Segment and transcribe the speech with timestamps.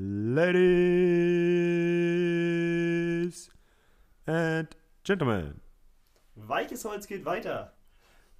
[0.00, 0.60] Ladies
[4.26, 5.60] and Gentlemen.
[6.36, 7.72] Weiches Holz geht weiter.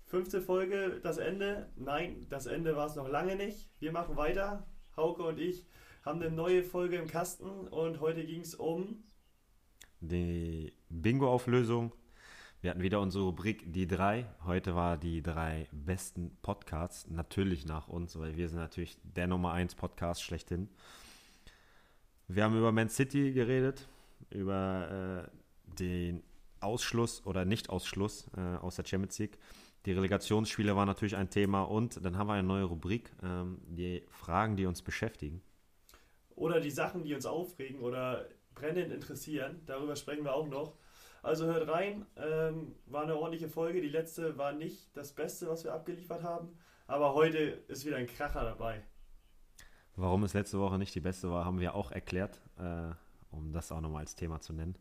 [0.04, 1.68] Fünfte Folge, das Ende.
[1.74, 3.68] Nein, das Ende war es noch lange nicht.
[3.80, 4.68] Wir machen weiter.
[4.96, 5.66] Hauke und ich
[6.04, 9.02] haben eine neue Folge im Kasten und heute ging es um
[9.98, 11.92] die Bingo-Auflösung.
[12.60, 14.26] Wir hatten wieder unsere Rubrik Die drei.
[14.44, 17.10] Heute war die drei besten Podcasts.
[17.10, 20.68] Natürlich nach uns, weil wir sind natürlich der Nummer 1 Podcast schlechthin.
[22.30, 23.88] Wir haben über Man City geredet,
[24.28, 26.22] über äh, den
[26.60, 29.38] Ausschluss oder Nicht-Ausschluss äh, aus der Champions League.
[29.86, 34.04] Die Relegationsspiele waren natürlich ein Thema und dann haben wir eine neue Rubrik, ähm, die
[34.10, 35.40] Fragen, die uns beschäftigen.
[36.34, 39.62] Oder die Sachen, die uns aufregen oder brennend interessieren.
[39.64, 40.76] Darüber sprechen wir auch noch.
[41.22, 43.80] Also hört rein, ähm, war eine ordentliche Folge.
[43.80, 47.38] Die letzte war nicht das Beste, was wir abgeliefert haben, aber heute
[47.68, 48.84] ist wieder ein Kracher dabei.
[50.00, 52.92] Warum es letzte Woche nicht die beste war, haben wir auch erklärt, äh,
[53.32, 54.76] um das auch nochmal als Thema zu nennen.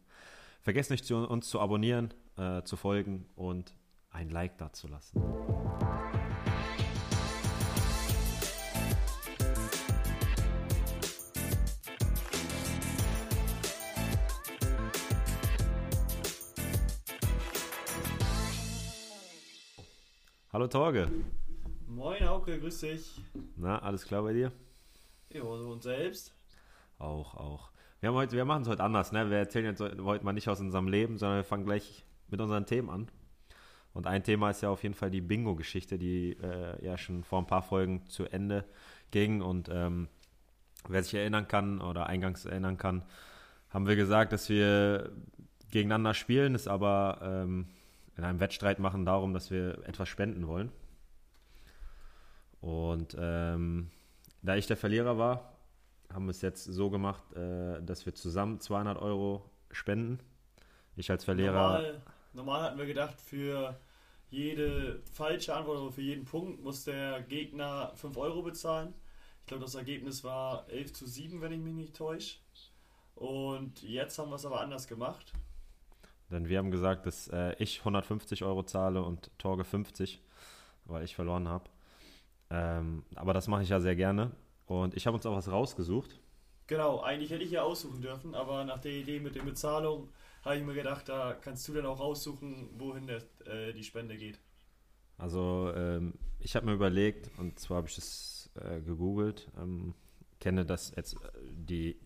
[0.62, 3.74] Vergesst nicht, uns zu abonnieren, äh, zu folgen und
[4.12, 5.20] ein Like dazulassen.
[20.54, 21.12] Hallo Torge.
[21.88, 23.20] Moin Hauke, grüß dich.
[23.56, 24.52] Na, alles klar bei dir?
[25.30, 26.34] Ja, und selbst?
[27.00, 27.70] Auch, auch.
[28.00, 29.30] Wir, wir machen es heute anders, ne?
[29.30, 32.66] Wir erzählen jetzt heute mal nicht aus unserem Leben, sondern wir fangen gleich mit unseren
[32.66, 33.08] Themen an.
[33.94, 37.40] Und ein Thema ist ja auf jeden Fall die Bingo-Geschichte, die äh, ja schon vor
[37.40, 38.66] ein paar Folgen zu Ende
[39.12, 39.42] ging.
[39.42, 40.08] Und ähm,
[40.88, 43.04] wer sich erinnern kann oder eingangs erinnern kann,
[43.70, 45.12] haben wir gesagt, dass wir
[45.72, 47.68] gegeneinander spielen, es aber ähm,
[48.16, 50.72] in einem Wettstreit machen darum, dass wir etwas spenden wollen.
[52.62, 53.90] Und ähm,
[54.42, 55.54] da ich der Verlierer war,
[56.14, 60.20] haben wir es jetzt so gemacht, äh, dass wir zusammen 200 Euro spenden.
[60.96, 61.54] Ich als Verlierer.
[61.54, 62.02] Normal,
[62.34, 63.78] normal hatten wir gedacht, für
[64.30, 68.94] jede falsche Antwort oder für jeden Punkt muss der Gegner 5 Euro bezahlen.
[69.42, 72.40] Ich glaube, das Ergebnis war 11 zu 7, wenn ich mich nicht täusche.
[73.16, 75.34] Und jetzt haben wir es aber anders gemacht.
[76.30, 80.22] Denn wir haben gesagt, dass äh, ich 150 Euro zahle und Torge 50,
[80.86, 81.70] weil ich verloren habe.
[82.50, 84.32] Ähm, aber das mache ich ja sehr gerne.
[84.66, 86.20] Und ich habe uns auch was rausgesucht.
[86.68, 90.10] Genau, eigentlich hätte ich ja aussuchen dürfen, aber nach der Idee mit der Bezahlung
[90.44, 94.18] habe ich mir gedacht, da kannst du dann auch raussuchen, wohin der, äh, die Spende
[94.18, 94.40] geht.
[95.18, 99.94] Also ähm, ich habe mir überlegt, und zwar habe ich das äh, gegoogelt, ähm,
[100.40, 101.18] kenne das jetzt äh,
[101.52, 102.00] die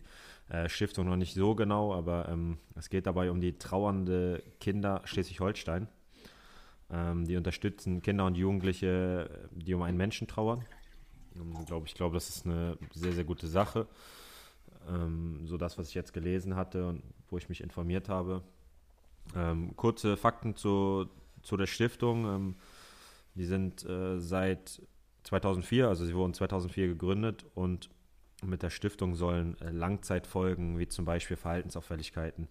[0.48, 5.02] äh, Stiftung noch nicht so genau, aber ähm, es geht dabei um die trauernde Kinder
[5.04, 5.88] Schleswig-Holstein.
[6.92, 10.64] Ähm, die unterstützen Kinder und Jugendliche, die um einen Menschen trauern.
[11.36, 13.86] Ähm, glaub, ich glaube, das ist eine sehr, sehr gute Sache.
[14.88, 18.42] Ähm, so das, was ich jetzt gelesen hatte und wo ich mich informiert habe.
[19.34, 21.08] Ähm, kurze Fakten zu,
[21.42, 22.26] zu der Stiftung.
[22.26, 22.56] Ähm,
[23.34, 24.82] die sind äh, seit
[25.24, 27.88] 2004, also sie wurden 2004 gegründet und
[28.44, 32.48] mit der Stiftung sollen äh, Langzeitfolgen wie zum Beispiel Verhaltensauffälligkeiten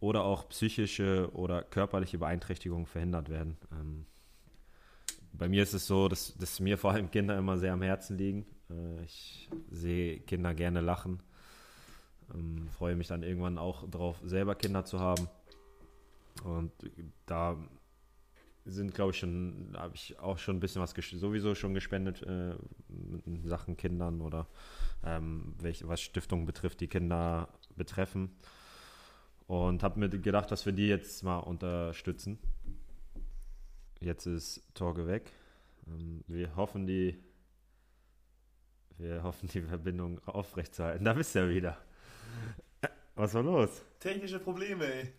[0.00, 3.56] oder auch psychische oder körperliche Beeinträchtigungen verhindert werden.
[3.72, 4.06] Ähm,
[5.32, 8.16] bei mir ist es so, dass, dass, mir vor allem Kinder immer sehr am Herzen
[8.16, 8.46] liegen.
[8.70, 11.20] Äh, ich sehe Kinder gerne lachen.
[12.34, 15.28] Ähm, freue mich dann irgendwann auch darauf, selber Kinder zu haben.
[16.44, 16.72] Und
[17.26, 17.56] da
[18.64, 22.54] sind, glaube ich, schon, habe ich auch schon ein bisschen was sowieso schon gespendet äh,
[23.24, 24.48] in Sachen Kindern oder
[25.04, 28.36] ähm, welche, was Stiftungen betrifft, die Kinder betreffen.
[29.46, 32.38] Und habe mir gedacht, dass wir die jetzt mal unterstützen.
[34.00, 35.30] Jetzt ist Torge weg.
[35.86, 37.22] Ähm, wir hoffen, die
[38.98, 41.04] wir hoffen, die Verbindung aufrechtzuerhalten.
[41.04, 41.78] Da bist du ja wieder.
[43.14, 43.82] Was war los?
[44.00, 45.12] Technische Probleme, ey.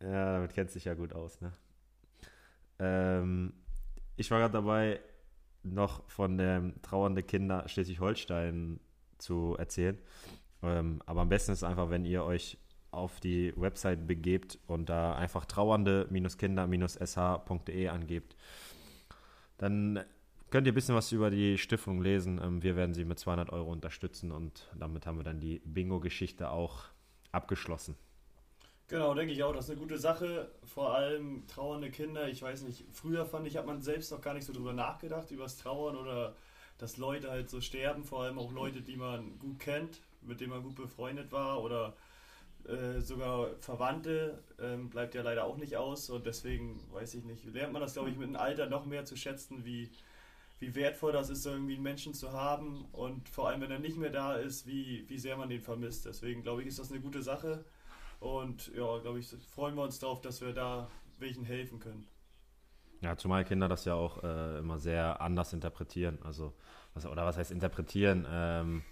[0.00, 1.52] Ja, damit kennst du dich ja gut aus, ne?
[2.78, 3.52] Ähm,
[4.16, 5.00] ich war gerade dabei,
[5.62, 8.80] noch von dem trauernde Kinder Schleswig-Holstein
[9.18, 9.98] zu erzählen.
[10.62, 12.58] Ähm, aber am besten ist einfach, wenn ihr euch
[12.94, 18.36] auf die Website begebt und da einfach trauernde-kinder-sh.de angebt.
[19.58, 20.02] Dann
[20.50, 22.40] könnt ihr ein bisschen was über die Stiftung lesen.
[22.42, 26.50] Ähm, wir werden sie mit 200 Euro unterstützen und damit haben wir dann die Bingo-Geschichte
[26.50, 26.84] auch
[27.32, 27.96] abgeschlossen.
[28.88, 29.54] Genau, denke ich auch.
[29.54, 30.50] Das ist eine gute Sache.
[30.62, 32.28] Vor allem trauernde Kinder.
[32.28, 35.30] Ich weiß nicht, früher fand ich, hat man selbst noch gar nicht so drüber nachgedacht,
[35.30, 36.36] über das Trauern oder
[36.78, 38.04] dass Leute halt so sterben.
[38.04, 41.96] Vor allem auch Leute, die man gut kennt, mit denen man gut befreundet war oder
[42.68, 44.42] äh, sogar Verwandte.
[44.60, 46.10] Ähm, bleibt ja leider auch nicht aus.
[46.10, 49.04] Und deswegen, weiß ich nicht, lernt man das, glaube ich, mit dem Alter noch mehr
[49.04, 49.90] zu schätzen, wie,
[50.58, 53.96] wie wertvoll das ist, irgendwie einen Menschen zu haben und vor allem, wenn er nicht
[53.96, 56.06] mehr da ist, wie, wie sehr man den vermisst.
[56.06, 57.64] Deswegen glaube ich, ist das eine gute Sache
[58.20, 60.88] und ja, glaube ich, freuen wir uns darauf, dass wir da
[61.18, 62.06] welchen helfen können.
[63.02, 66.18] Ja, zumal Kinder das ja auch äh, immer sehr anders interpretieren.
[66.22, 66.54] Also,
[66.94, 68.26] was, oder was heißt interpretieren?
[68.30, 68.82] Ähm,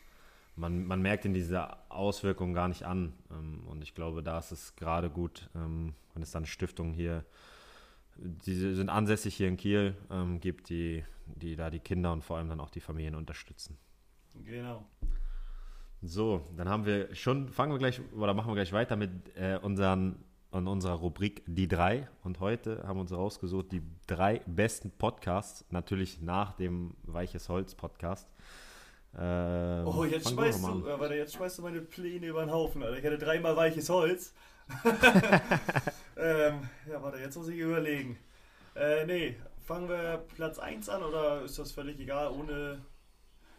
[0.57, 3.13] man, man merkt in diese Auswirkungen gar nicht an.
[3.31, 7.25] Ähm, und ich glaube, da ist es gerade gut, ähm, wenn es dann Stiftungen hier,
[8.17, 12.37] die sind ansässig hier in Kiel, ähm, gibt, die, die da die Kinder und vor
[12.37, 13.79] allem dann auch die Familien unterstützen.
[14.45, 14.85] Genau.
[16.03, 19.59] So, dann haben wir schon, fangen wir gleich, oder machen wir gleich weiter mit äh,
[19.63, 20.17] unseren,
[20.53, 22.09] in unserer Rubrik Die drei.
[22.25, 27.75] Und heute haben wir uns rausgesucht, die drei besten Podcasts, natürlich nach dem Weiches Holz
[27.75, 28.29] Podcast.
[29.19, 32.99] Ähm, oh, jetzt schmeißt, du, warte, jetzt schmeißt du meine Pläne über den Haufen, Alter.
[32.99, 34.33] Ich hatte dreimal weiches Holz.
[36.17, 38.19] ähm, ja, warte, jetzt muss ich überlegen.
[38.75, 42.81] Äh, nee, fangen wir Platz 1 an oder ist das völlig egal, ohne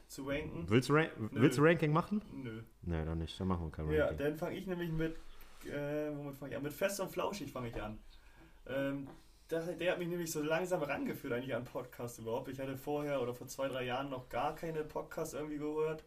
[0.07, 0.65] zu ranken?
[0.67, 2.21] Willst du, Ran willst du Ranking machen?
[2.31, 2.63] Nö.
[2.81, 3.99] Nee, dann nicht, dann machen wir kein Ranking.
[3.99, 5.17] Ja, dann fange ich nämlich mit,
[5.65, 6.63] äh, womit fange ich an?
[6.63, 7.99] Mit Fest und Flauschig fange ich an.
[8.67, 9.07] Ähm,
[9.49, 12.49] der, der hat mich nämlich so langsam rangeführt eigentlich an Podcast überhaupt.
[12.49, 16.03] Ich hatte vorher oder vor zwei, drei Jahren noch gar keine Podcasts irgendwie gehört.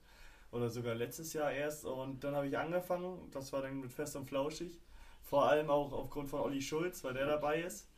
[0.52, 1.84] Oder sogar letztes Jahr erst.
[1.84, 3.30] Und dann habe ich angefangen.
[3.32, 4.80] Das war dann mit Fest und Flauschig.
[5.22, 7.88] Vor allem auch aufgrund von Olli Schulz, weil der dabei ist.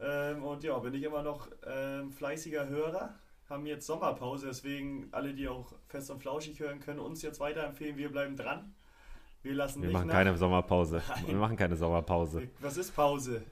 [0.00, 3.14] Ähm, und ja, bin ich immer noch ähm, fleißiger Hörer.
[3.48, 7.96] Haben jetzt Sommerpause, deswegen alle, die auch Fest und Flauschig hören, können uns jetzt weiterempfehlen.
[7.96, 8.72] Wir bleiben dran.
[9.42, 10.14] Wir lassen Wir machen nach.
[10.14, 11.02] keine Sommerpause.
[11.08, 11.26] Nein.
[11.26, 12.48] Wir machen keine Sommerpause.
[12.60, 13.42] Was ist Pause?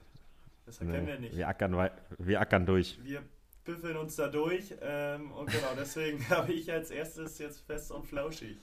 [0.69, 1.35] Das erkennen nee, wir nicht.
[1.35, 1.89] Wir ackern,
[2.19, 2.99] wir ackern durch.
[3.03, 3.23] Wir
[3.65, 8.05] büffeln uns da durch ähm, und genau deswegen habe ich als erstes jetzt fest und
[8.05, 8.55] flauschig.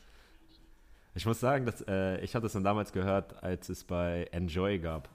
[1.16, 4.78] Ich muss sagen, dass, äh, ich hatte es dann damals gehört, als es bei Enjoy
[4.78, 5.08] gab.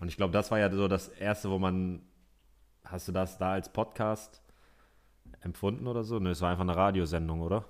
[0.00, 2.02] Und ich glaube, das war ja so das erste, wo man.
[2.84, 4.42] Hast du das da als Podcast
[5.40, 6.18] empfunden oder so?
[6.18, 7.64] Ne, es war einfach eine Radiosendung, oder?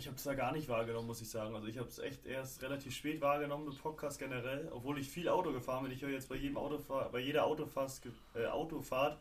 [0.00, 1.54] Ich habe es da gar nicht wahrgenommen, muss ich sagen.
[1.54, 5.28] Also ich habe es echt erst relativ spät wahrgenommen, mit Podcast generell, obwohl ich viel
[5.28, 5.92] Auto gefahren bin.
[5.92, 8.00] Ich höre jetzt bei jedem Autofahr bei jeder Autofahrt,
[8.34, 9.18] äh, Autofahrt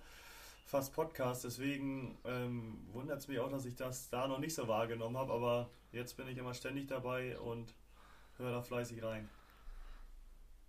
[0.66, 1.44] fast Podcast.
[1.44, 5.34] Deswegen ähm, wundert es mich auch, dass ich das da noch nicht so wahrgenommen habe.
[5.34, 7.74] Aber jetzt bin ich immer ständig dabei und
[8.38, 9.28] höre da fleißig rein.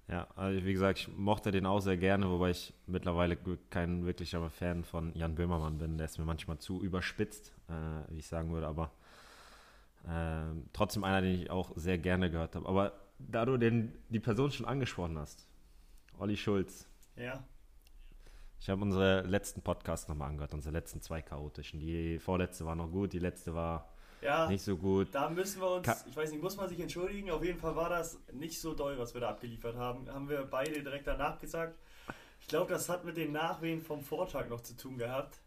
[0.09, 3.39] Ja, also wie gesagt, ich mochte den auch sehr gerne, wobei ich mittlerweile
[3.71, 5.99] kein wirklicher Fan von Jan Böhmermann bin.
[5.99, 8.91] Der ist mir manchmal zu überspitzt, äh, wie ich sagen würde, aber
[10.09, 12.69] ähm, trotzdem einer, den ich auch sehr gerne gehört habe.
[12.69, 15.47] Aber da du den, die Person schon angesprochen hast,
[16.19, 16.87] Olli Schulz.
[17.17, 17.45] Ja.
[18.59, 21.81] Ich habe unsere letzten Podcasts nochmal angehört, unsere letzten zwei chaotischen.
[21.81, 23.89] Die vorletzte war noch gut, die letzte war
[24.21, 25.09] ja, nicht so gut.
[25.13, 27.31] Da müssen wir uns, Ka ich weiß nicht, muss man sich entschuldigen.
[27.31, 30.09] Auf jeden Fall war das nicht so doll, was wir da abgeliefert haben.
[30.11, 31.79] Haben wir beide direkt danach gesagt.
[32.41, 35.41] Ich glaube, das hat mit den Nachwehen vom Vortag noch zu tun gehabt.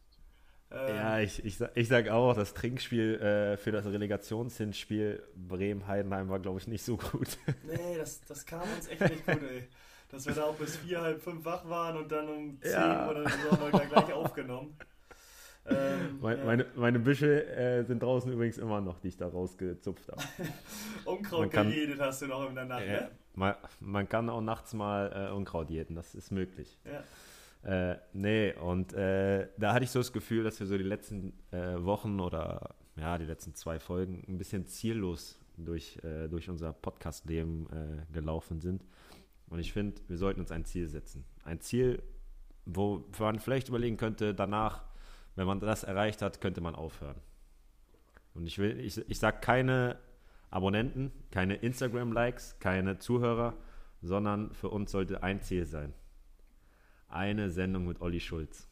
[0.73, 6.39] Ähm, ja, ich, ich, ich sage auch, das Trinkspiel äh, für das Relegationshinspiel Bremen-Heidenheim war,
[6.39, 7.37] glaube ich, nicht so gut.
[7.63, 9.67] Nee, das, das kam uns echt nicht gut, ey.
[10.09, 13.09] Dass wir da auch bis vier, halb fünf wach waren und dann um zehn ja.
[13.09, 14.75] oder so haben wir da gleich aufgenommen.
[15.65, 16.45] Ähm, meine, ja.
[16.45, 20.21] meine, meine, Büsche äh, sind draußen übrigens immer noch, die ich da rausgezupft habe.
[21.05, 23.11] Unkraut gejedet hast du noch in der Nacht, äh, ne?
[23.35, 26.77] Man, man, kann auch nachts mal äh, Unkraut jäten, das ist möglich.
[26.83, 27.03] Ja.
[27.63, 31.33] Äh, nee, und äh, da hatte ich so das Gefühl, dass wir so die letzten
[31.51, 36.73] äh, Wochen oder ja, die letzten zwei Folgen ein bisschen ziellos durch, äh, durch unser
[36.73, 38.83] Podcast-Leben äh, gelaufen sind.
[39.47, 41.23] Und ich finde, wir sollten uns ein Ziel setzen.
[41.45, 42.03] Ein Ziel,
[42.65, 44.83] wo man vielleicht überlegen könnte, danach,
[45.35, 47.17] wenn man das erreicht hat, könnte man aufhören.
[48.33, 49.97] Und ich will, ich, ich sage keine
[50.49, 53.55] Abonnenten, keine Instagram-Likes, keine Zuhörer,
[54.01, 55.93] sondern für uns sollte ein Ziel sein
[57.13, 58.67] eine Sendung mit Olli Schulz.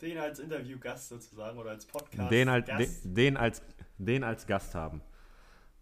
[0.00, 2.30] Den als Interviewgast sozusagen oder als Podcast.
[2.30, 3.62] Den, halt, den, den, als,
[3.98, 5.00] den als Gast haben.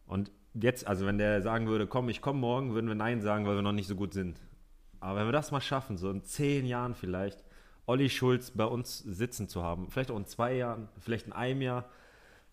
[0.07, 3.47] Und jetzt, also wenn der sagen würde, komm, ich komme morgen, würden wir Nein sagen,
[3.47, 4.41] weil wir noch nicht so gut sind.
[5.01, 7.43] Aber wenn wir das mal schaffen, so in zehn Jahren vielleicht,
[7.87, 11.63] Olli Schulz bei uns sitzen zu haben, vielleicht auch in zwei Jahren, vielleicht in einem
[11.63, 11.89] Jahr,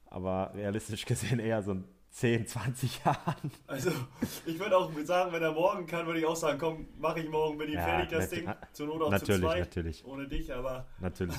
[0.06, 3.52] aber realistisch gesehen eher so in 10, 20 Jahren.
[3.68, 3.92] Also,
[4.46, 7.30] ich würde auch sagen, wenn er morgen kann, würde ich auch sagen, komm, mache ich
[7.30, 8.50] morgen, bin ich ja, fertig, das Ding.
[8.74, 9.60] Zur Not auch natürlich, zu zweit.
[9.60, 10.06] Natürlich.
[10.06, 10.88] Ohne dich, aber.
[11.00, 11.36] Natürlich.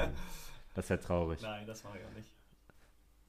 [0.74, 1.40] das wäre traurig.
[1.42, 2.28] Nein, das mache ich auch nicht.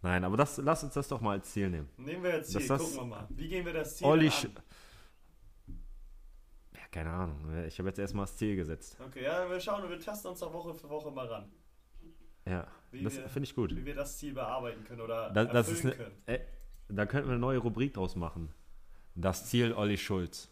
[0.01, 1.89] Nein, aber das, lass uns das doch mal als Ziel nehmen.
[1.95, 3.27] Nehmen wir als Ziel, das, gucken wir mal.
[3.29, 4.51] Wie gehen wir das Ziel Olli an?
[6.73, 7.65] Ja, keine Ahnung.
[7.65, 8.97] Ich habe jetzt erstmal das Ziel gesetzt.
[8.99, 11.49] Okay, ja, wir schauen, wir tasten uns da Woche für Woche mal ran.
[12.45, 13.73] Ja, wie das finde ich gut.
[13.73, 16.21] Wie wir das Ziel bearbeiten können oder das, das ist eine, können.
[16.25, 16.39] Äh,
[16.89, 18.53] da könnten wir eine neue Rubrik draus machen.
[19.15, 20.49] Das Ziel Olli Schulz.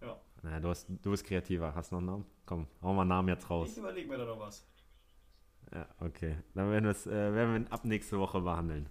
[0.00, 0.20] Ja.
[0.42, 1.74] Naja, du, hast, du bist kreativer.
[1.74, 2.26] Hast du noch einen Namen?
[2.46, 3.70] Komm, hau mal einen Namen jetzt raus.
[3.72, 4.66] Ich überlege mir da noch was.
[5.72, 6.36] Ja, okay.
[6.54, 8.88] Dann werden, äh, werden wir ab nächste Woche behandeln.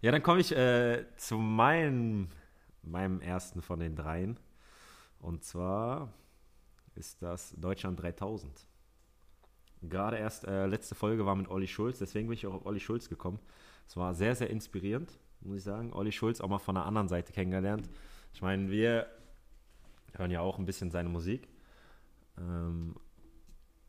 [0.00, 2.28] Ja, dann komme ich äh, zu meinem,
[2.82, 4.38] meinem ersten von den dreien.
[5.18, 6.12] Und zwar
[6.94, 8.66] ist das Deutschland 3000.
[9.82, 12.80] Gerade erst äh, letzte Folge war mit Olli Schulz, deswegen bin ich auch auf Olli
[12.80, 13.38] Schulz gekommen.
[13.86, 15.10] Es war sehr, sehr inspirierend,
[15.40, 15.92] muss ich sagen.
[15.92, 17.88] Olli Schulz auch mal von der anderen Seite kennengelernt.
[18.34, 19.06] Ich meine, wir
[20.14, 21.48] hören ja auch ein bisschen seine Musik.
[22.38, 22.94] Ähm,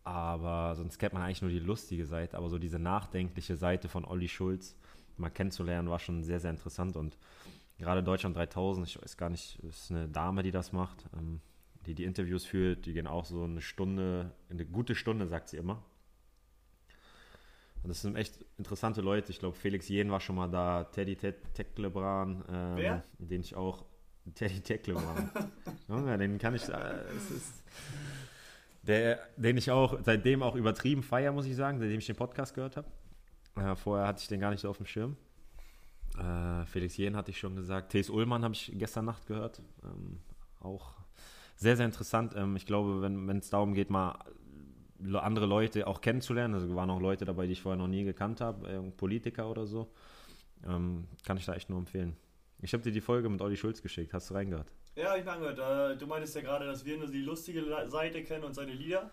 [0.03, 2.37] aber sonst kennt man eigentlich nur die lustige Seite.
[2.37, 4.75] Aber so diese nachdenkliche Seite von Olli Schulz
[5.17, 6.95] mal kennenzulernen, war schon sehr, sehr interessant.
[6.95, 7.17] Und
[7.77, 11.41] gerade Deutschland 3000, ich weiß gar nicht, ist eine Dame, die das macht, ähm,
[11.85, 12.85] die die Interviews führt.
[12.85, 15.83] Die gehen auch so eine Stunde, eine gute Stunde, sagt sie immer.
[17.83, 19.31] Und das sind echt interessante Leute.
[19.31, 23.03] Ich glaube, Felix Jen war schon mal da, Teddy Teklebran, ähm, Wer?
[23.17, 23.85] den ich auch,
[24.35, 25.31] Teddy Teklebran.
[25.87, 27.63] ja, den kann ich, äh, ist,
[28.83, 32.53] der, den ich auch seitdem auch übertrieben feier, muss ich sagen, seitdem ich den Podcast
[32.53, 32.87] gehört habe.
[33.55, 35.17] Äh, vorher hatte ich den gar nicht so auf dem Schirm.
[36.17, 37.91] Äh, Felix Jen hatte ich schon gesagt.
[37.91, 38.09] T.S.
[38.09, 39.61] Ullmann habe ich gestern Nacht gehört.
[39.83, 40.19] Ähm,
[40.59, 40.93] auch
[41.61, 42.33] sehr, sehr interessant.
[42.35, 44.17] Ähm, ich glaube, wenn es darum geht, mal
[45.13, 48.41] andere Leute auch kennenzulernen, also waren auch Leute dabei, die ich vorher noch nie gekannt
[48.41, 49.91] habe, Politiker oder so,
[50.67, 52.15] ähm, kann ich da echt nur empfehlen.
[52.61, 54.13] Ich habe dir die Folge mit Olli Schulz geschickt.
[54.13, 54.71] Hast du reingehört?
[54.95, 55.93] Ja, ich habe angehört.
[55.93, 59.11] Äh, du meintest ja gerade, dass wir nur die lustige Seite kennen und seine Lieder.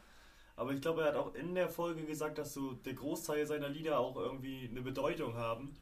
[0.57, 3.69] Aber ich glaube, er hat auch in der Folge gesagt, dass so der Großteil seiner
[3.69, 5.77] Lieder auch irgendwie eine Bedeutung haben.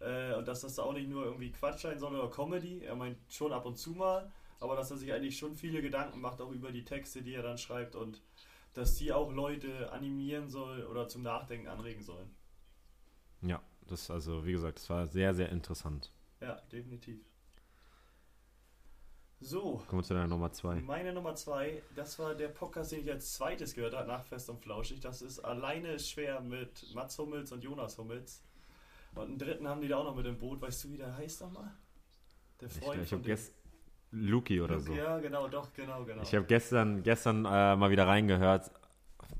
[0.00, 2.84] Äh, und dass das auch nicht nur irgendwie Quatsch sein soll oder Comedy.
[2.84, 4.30] Er meint schon ab und zu mal.
[4.60, 7.42] Aber dass er sich eigentlich schon viele Gedanken macht, auch über die Texte, die er
[7.42, 7.96] dann schreibt.
[7.96, 8.22] Und
[8.74, 12.30] dass die auch Leute animieren soll oder zum Nachdenken anregen sollen.
[13.42, 16.12] Ja, das also, wie gesagt, das war sehr, sehr interessant.
[16.40, 17.18] Ja, definitiv.
[19.40, 19.82] So.
[19.88, 20.74] Kommen wir zu deiner Nummer zwei.
[20.76, 24.50] Meine Nummer zwei, das war der Podcast, den ich als zweites gehört habe, nach Fest
[24.50, 25.00] und Flauschig.
[25.00, 28.42] Das ist Alleine schwer mit Mats Hummels und Jonas Hummels.
[29.14, 30.60] Und einen dritten haben die da auch noch mit im Boot.
[30.60, 31.72] Weißt du, wie der heißt nochmal?
[32.60, 33.59] Der Freund ich, ich habe gestern
[34.12, 34.94] Luki oder Luke, so.
[34.94, 36.22] Ja, genau, doch, genau, genau.
[36.22, 38.70] Ich habe gestern, gestern äh, mal wieder reingehört.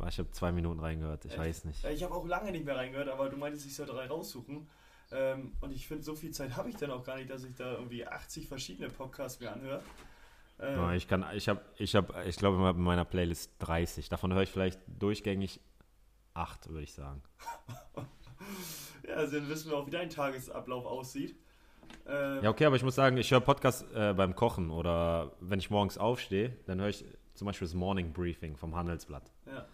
[0.09, 1.41] Ich habe zwei Minuten reingehört, ich Echt?
[1.41, 1.85] weiß nicht.
[1.85, 4.69] Ich habe auch lange nicht mehr reingehört, aber du meintest, ich soll drei raussuchen.
[5.12, 7.55] Ähm, und ich finde, so viel Zeit habe ich dann auch gar nicht, dass ich
[7.55, 9.83] da irgendwie 80 verschiedene Podcasts mir anhöre.
[10.61, 14.09] Ähm, ich kann, ich habe, ich habe, ich glaube in meiner Playlist 30.
[14.09, 15.61] Davon höre ich vielleicht durchgängig
[16.35, 17.23] 8, würde ich sagen.
[19.09, 21.37] ja, also dann wissen wir auch, wie dein Tagesablauf aussieht.
[22.07, 25.59] Ähm, ja, okay, aber ich muss sagen, ich höre Podcasts äh, beim Kochen oder wenn
[25.59, 27.04] ich morgens aufstehe, dann höre ich
[27.35, 29.30] zum Beispiel das Morning Briefing vom Handelsblatt.
[29.47, 29.66] Ja.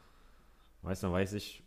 [0.83, 1.63] Weißt du, dann weiß ich,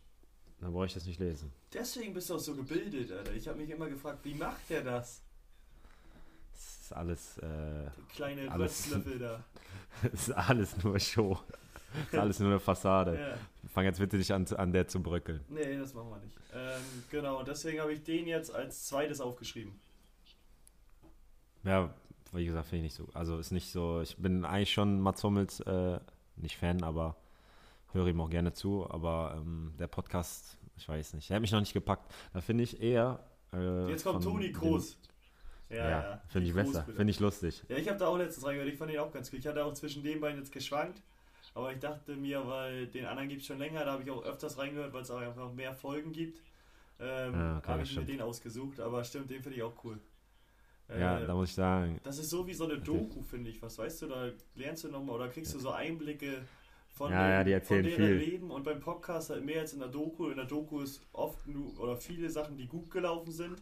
[0.62, 1.52] dann brauche ich das nicht lesen.
[1.74, 3.34] Deswegen bist du auch so gebildet, Alter.
[3.34, 5.22] Ich habe mich immer gefragt, wie macht der das?
[6.54, 7.38] Das ist alles.
[7.38, 8.90] Äh, der kleine alles,
[9.20, 9.44] da.
[10.04, 11.40] das ist alles nur Show.
[11.94, 13.20] Das ist alles nur eine Fassade.
[13.20, 13.38] Ja.
[13.74, 15.42] Fang jetzt bitte nicht an, an der zu bröckeln.
[15.50, 16.36] Nee, das machen wir nicht.
[16.54, 19.80] Ähm, genau, deswegen habe ich den jetzt als zweites aufgeschrieben.
[21.64, 21.94] Ja,
[22.32, 23.08] wie gesagt, finde ich nicht so.
[23.14, 26.00] Also ist nicht so, ich bin eigentlich schon Mats Hummels, äh,
[26.36, 27.16] nicht Fan, aber
[27.94, 28.90] höre ihm auch gerne zu.
[28.90, 32.12] Aber ähm, der Podcast, ich weiß nicht, er hat mich noch nicht gepackt.
[32.34, 33.20] Da finde ich eher.
[33.54, 34.98] Äh, Jetzt kommt Toni Kroos.
[35.70, 36.22] Ja, ja, ja.
[36.30, 37.64] finde ich besser, finde ich lustig.
[37.70, 39.40] Ja, ich habe da auch letztens reingehört, ich fand ihn auch ganz gut.
[39.40, 41.00] Ich hatte auch zwischen den beiden jetzt geschwankt,
[41.54, 44.24] aber ich dachte mir, weil den anderen gibt es schon länger, da habe ich auch
[44.24, 46.42] öfters reingehört, weil es auch einfach mehr Folgen gibt.
[47.00, 50.00] Ähm, ja, okay, habe ich mir den ausgesucht, aber stimmt, den finde ich auch cool.
[50.98, 52.00] Ja, äh, da muss ich sagen.
[52.04, 53.62] Das ist so wie so eine Doku, finde ich.
[53.62, 56.42] Was weißt du, da lernst du nochmal oder kriegst du so Einblicke
[56.90, 58.30] von, ja, dem, ja, die erzählen von deren viel.
[58.30, 60.30] Leben und beim Podcast halt mehr als in der Doku.
[60.30, 63.62] In der Doku ist oft nur oder viele Sachen, die gut gelaufen sind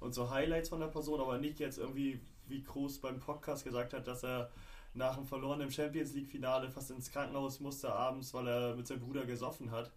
[0.00, 3.92] und so Highlights von der Person, aber nicht jetzt irgendwie, wie Groß beim Podcast gesagt
[3.92, 4.50] hat, dass er
[4.94, 9.00] nach dem verlorenen Champions League Finale fast ins Krankenhaus musste abends, weil er mit seinem
[9.00, 9.92] Bruder gesoffen hat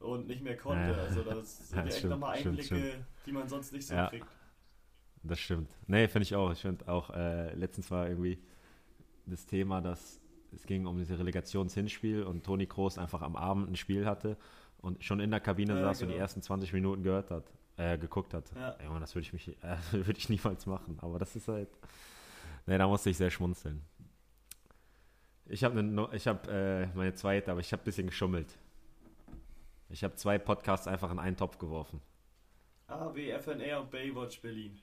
[0.00, 0.90] und nicht mehr konnte.
[0.90, 0.98] Ja.
[0.98, 3.04] Also das sind ja, echt nochmal Einblicke, stimmt, stimmt.
[3.26, 4.08] die man sonst nicht so ja.
[4.08, 4.26] kriegt.
[5.24, 5.70] Das stimmt.
[5.86, 6.52] Nee, finde ich auch.
[6.52, 8.38] Ich finde auch, äh, letztens war irgendwie
[9.26, 10.20] das Thema, dass
[10.52, 14.36] es ging um dieses Relegationshinspiel und Toni Kroos einfach am Abend ein Spiel hatte
[14.78, 16.10] und schon in der Kabine ja, saß genau.
[16.10, 17.44] und die ersten 20 Minuten gehört hat,
[17.78, 18.44] äh, geguckt hat.
[18.54, 18.72] Ja.
[18.72, 20.98] Ey, das würde ich mich, äh, würde ich niemals machen.
[21.00, 21.70] Aber das ist halt,
[22.66, 23.82] nee, da musste ich sehr schmunzeln.
[25.46, 28.58] Ich habe ne, ich habe äh, meine zweite, aber ich habe ein bisschen geschummelt.
[29.88, 32.00] Ich habe zwei Podcasts einfach in einen Topf geworfen.
[32.86, 34.78] AW, FNR und Baywatch Berlin.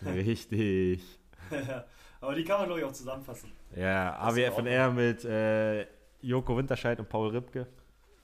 [0.04, 1.02] Richtig.
[2.20, 3.50] Aber die kann man, glaube ich, auch zusammenfassen.
[3.74, 5.86] Ja, AWFNR mit äh,
[6.20, 7.66] Joko Winterscheid und Paul Ripke.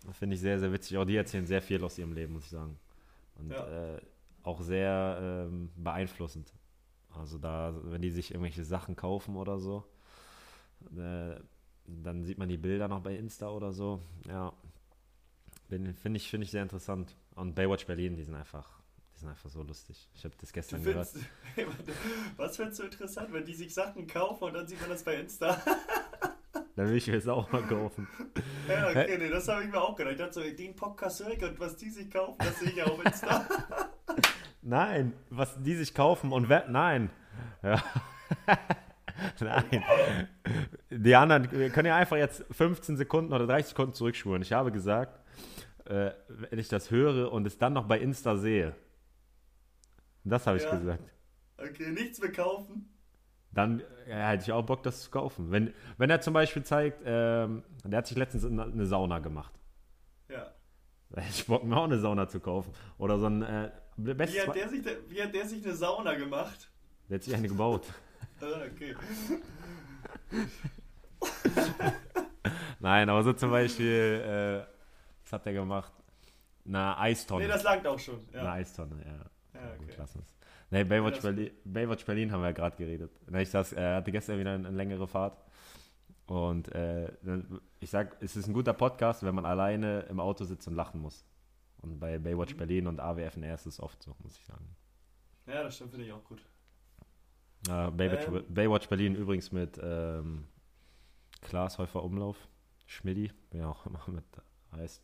[0.06, 0.96] Das finde ich sehr, sehr witzig.
[0.96, 2.78] Auch die erzählen sehr viel aus ihrem Leben, muss ich sagen.
[3.38, 3.94] Und ja.
[3.94, 4.00] äh,
[4.42, 6.52] auch sehr ähm, beeinflussend.
[7.10, 9.84] Also da, wenn die sich irgendwelche Sachen kaufen oder so,
[10.96, 11.36] äh,
[11.86, 14.00] dann sieht man die Bilder noch bei Insta oder so.
[14.26, 14.52] Ja,
[15.72, 17.16] Finde ich, find ich sehr interessant.
[17.34, 18.81] Und Baywatch Berlin, die sind einfach,
[19.22, 20.08] sind einfach so lustig.
[20.14, 21.08] Ich habe das gestern gehört.
[22.36, 25.16] was findest du interessant, wenn die sich Sachen kaufen und dann sieht man das bei
[25.16, 25.60] Insta?
[26.74, 28.08] Da will ich mir jetzt auch mal kaufen.
[28.66, 30.14] ja, okay, nee, das habe ich mir auch gedacht.
[30.14, 32.82] Ich dachte so, den Podcast höre ich und was die sich kaufen, das sehe ich
[32.82, 33.46] auf Insta.
[34.62, 36.66] Nein, was die sich kaufen und wer.
[36.70, 37.10] Nein.
[37.62, 37.82] Ja.
[39.40, 39.84] Nein.
[40.88, 44.40] Die anderen, wir können ja einfach jetzt 15 Sekunden oder 30 Sekunden zurückspulen.
[44.40, 45.20] Ich habe gesagt,
[45.84, 48.74] äh, wenn ich das höre und es dann noch bei Insta sehe,
[50.24, 50.74] das habe ich Ja.
[50.76, 51.02] gesagt.
[51.58, 52.88] Okay, nichts mehr kaufen.
[53.52, 55.50] Dann äh, hätte ich auch Bock, das zu kaufen.
[55.50, 59.52] Wenn, wenn er zum Beispiel zeigt, ähm, der hat sich letztens eine eine Sauna gemacht.
[60.28, 60.52] Ja.
[61.10, 62.72] Da hätte ich Bock, mir auch eine Sauna zu kaufen.
[62.98, 63.42] Oder so ein.
[63.42, 64.10] Äh, Wie
[64.40, 66.70] hat, der sich, wie hat der sich eine Sauna gemacht?
[67.10, 67.86] der hat sich eine gebaut.
[68.40, 68.96] Ah, Okay.
[72.80, 74.72] Nein, aber so zum Beispiel, äh,
[75.22, 75.92] was hat der gemacht?
[76.66, 77.44] Eine Eistonne.
[77.44, 78.18] Nee, das langt auch schon.
[78.32, 78.52] Eine Ja.
[78.52, 79.30] Eistonne, ja.
[79.54, 79.94] Ja, okay.
[79.98, 80.34] lass uns.
[80.70, 83.10] Nee, Baywatch, das- Berlin, Baywatch Berlin haben wir ja gerade geredet.
[83.34, 85.36] Ich saß, er hatte gestern wieder eine, eine längere Fahrt.
[86.26, 87.12] Und äh,
[87.80, 91.00] ich sag, es ist ein guter Podcast, wenn man alleine im Auto sitzt und lachen
[91.00, 91.24] muss.
[91.82, 92.22] Und bei Mhm.
[92.22, 94.64] Baywatch Berlin und AWFNR ist es oft so, muss ich sagen.
[95.46, 96.40] Ja, das stimmt, finde ich auch gut.
[97.68, 98.44] Äh, Baywatch, Ähm.
[98.48, 100.46] Baywatch Berlin übrigens mit ähm,
[101.42, 102.48] Klaas Häufer Umlauf,
[102.86, 104.24] Schmidti, wie er auch immer mit
[104.72, 105.02] heißt,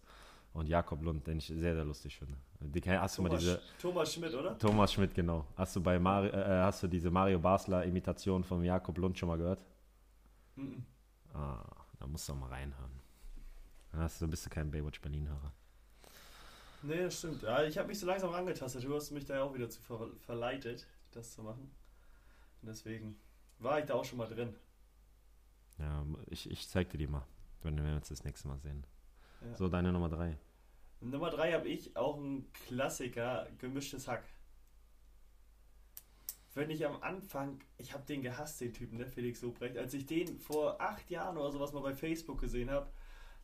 [0.58, 2.36] und Jakob Lund, den ich sehr, sehr lustig finde.
[2.60, 4.58] Die, hast du mal Thomas, diese, Thomas Schmidt, oder?
[4.58, 5.46] Thomas Schmidt, genau.
[5.56, 9.28] Hast du bei Mario, äh, hast du diese Mario Basler Imitation von Jakob Lund schon
[9.28, 9.62] mal gehört?
[10.56, 10.84] Mhm.
[11.32, 11.64] Ah,
[12.00, 12.90] da musst du auch mal reinhören.
[13.92, 15.52] Dann hast du, bist du kein Baywatch Berlin-Hörer.
[16.82, 17.42] Nee, das stimmt.
[17.42, 18.84] Ja, ich habe mich so langsam rangetastet.
[18.84, 21.70] Du hast mich da ja auch wieder zu ver verleitet, das zu machen.
[22.62, 23.16] Und deswegen
[23.58, 24.54] war ich da auch schon mal drin.
[25.78, 27.24] Ja, ich, ich zeig dir die mal,
[27.62, 28.84] wenn wir uns das nächste Mal sehen.
[29.40, 29.56] Ja.
[29.56, 30.36] So, deine Nummer drei.
[31.00, 34.24] Nummer drei habe ich auch ein Klassiker, gemischtes Hack.
[36.54, 39.76] Wenn ich am Anfang, ich habe den gehasst, den Typen, ne, Felix Lobrecht.
[39.76, 42.90] Als ich den vor acht Jahren oder sowas mal bei Facebook gesehen habe,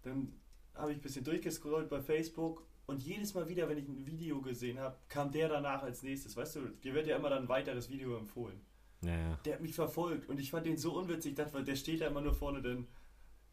[0.03, 0.41] dann
[0.75, 4.43] habe ich ein bisschen durchgescrollt bei Facebook und jedes Mal wieder, wenn ich ein Video
[4.43, 6.37] gesehen habe, kam der danach als nächstes.
[6.37, 8.61] Weißt du, dir wird ja immer dann ein weiteres Video empfohlen.
[9.03, 9.41] Ja, ja.
[9.45, 11.33] Der hat mich verfolgt und ich fand den so unwitzig.
[11.33, 12.89] Ich dachte, der steht da immer nur vorne, dann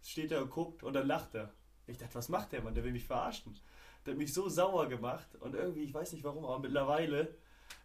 [0.02, 1.54] steht er und guckt und dann lacht er.
[1.88, 2.74] Ich dachte, was macht der Mann?
[2.74, 3.58] Der will mich verarschen.
[4.06, 7.36] Der hat mich so sauer gemacht und irgendwie, ich weiß nicht warum, aber mittlerweile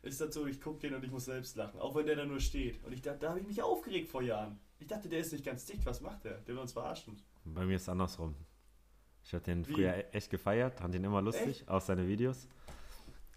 [0.02, 2.24] ist das so, ich gucke den und ich muss selbst lachen, auch wenn der da
[2.24, 2.82] nur steht.
[2.84, 4.58] Und ich dachte, da habe ich mich aufgeregt vor Jahren.
[4.78, 6.38] Ich dachte, der ist nicht ganz dicht, was macht der?
[6.40, 7.20] Der will uns verarschen.
[7.44, 8.34] Bei mir ist es andersrum.
[9.24, 9.72] Ich habe den Wie?
[9.74, 12.48] früher e- echt gefeiert, fand den immer lustig, aus seinen Videos.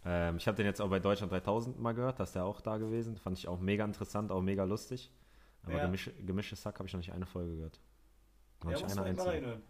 [0.06, 2.78] Ähm, ich habe den jetzt auch bei Deutschland 3000 mal gehört, dass der auch da
[2.78, 3.18] gewesen.
[3.18, 5.12] Fand ich auch mega interessant, auch mega lustig.
[5.64, 5.92] Aber Ja.
[6.26, 7.80] Gemischtes Sack habe ich noch nicht eine Folge gehört.
[8.64, 9.62] Noch Ja, nicht muss eine einzige.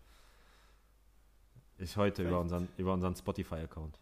[1.80, 3.98] Ich heute über unseren, über unseren Spotify-Account.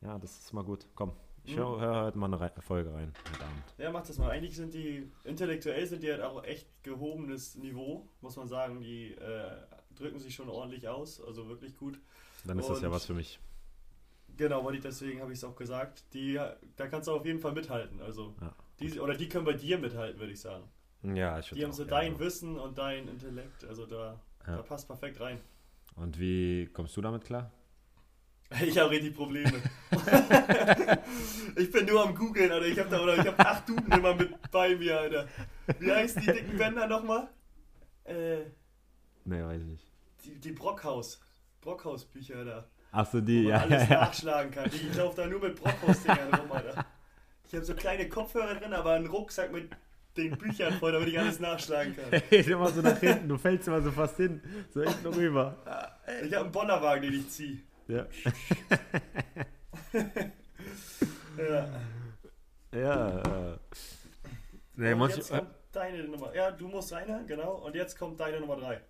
[0.00, 0.86] Ja, das ist mal gut.
[0.94, 1.12] Komm,
[1.44, 3.74] ich höre hör heute mal eine Folge rein heute Abend.
[3.78, 4.30] Ja, mach das mal.
[4.30, 8.80] Eigentlich sind die, intellektuell sind die halt auch echt gehobenes Niveau, muss man sagen.
[8.80, 9.50] Die äh,
[9.94, 12.00] drücken sich schon ordentlich aus, also wirklich gut.
[12.44, 13.38] Dann ist das ja Und- was für mich.
[14.36, 16.12] Genau, weil ich deswegen habe ich es auch gesagt.
[16.12, 16.40] Die,
[16.76, 18.00] da kannst du auf jeden Fall mithalten.
[18.00, 18.52] Also Ja.
[18.80, 20.64] die, oder die können bei dir mithalten, würde ich sagen.
[21.02, 22.18] Ja, ich Die würd haben so dein mal.
[22.18, 23.64] Wissen und dein Intellekt.
[23.64, 24.56] Also da, Ja.
[24.56, 25.38] da passt perfekt rein.
[25.96, 27.50] Und wie kommst du damit klar?
[28.62, 29.52] Ich habe richtig Probleme.
[31.56, 32.66] ich bin nur am googeln, Alter.
[32.66, 35.26] Ich habe da oder ich habe acht Duden immer mit bei mir, Alter.
[35.78, 37.28] Wie heißen die dicken Bänder nochmal?
[38.04, 38.42] Äh,
[39.24, 39.84] Nee, weiß ich nicht.
[40.24, 41.20] die, die Brockhaus.
[41.62, 42.64] Brockhaus-Bücher da.
[42.92, 44.00] Achso, Wo die, man ja, alles ja.
[44.02, 44.66] nachschlagen kann.
[44.66, 46.84] Ich laufe da nur mit Brockhaus-Dingern rum, Alter.
[47.46, 49.70] Ich habe so kleine Kopfhörer drin, aber einen Rucksack mit
[50.16, 52.22] den Büchern voll, damit ich alles nachschlagen kann.
[52.30, 54.40] Geht immer so nach hinten, du fällst immer so fast hin,
[54.72, 55.56] so hinten rüber.
[56.24, 57.58] Ich habe einen Bollerwagen, den ich ziehe.
[57.88, 58.06] Ja.
[61.36, 61.68] Ja.
[62.72, 63.58] Ja, äh.
[64.76, 66.34] Nee, muss jetzt ich, kommt deine Nummer.
[66.34, 67.56] Ja, du musst rein, genau.
[67.56, 68.80] Und jetzt kommt deine Nummer 3.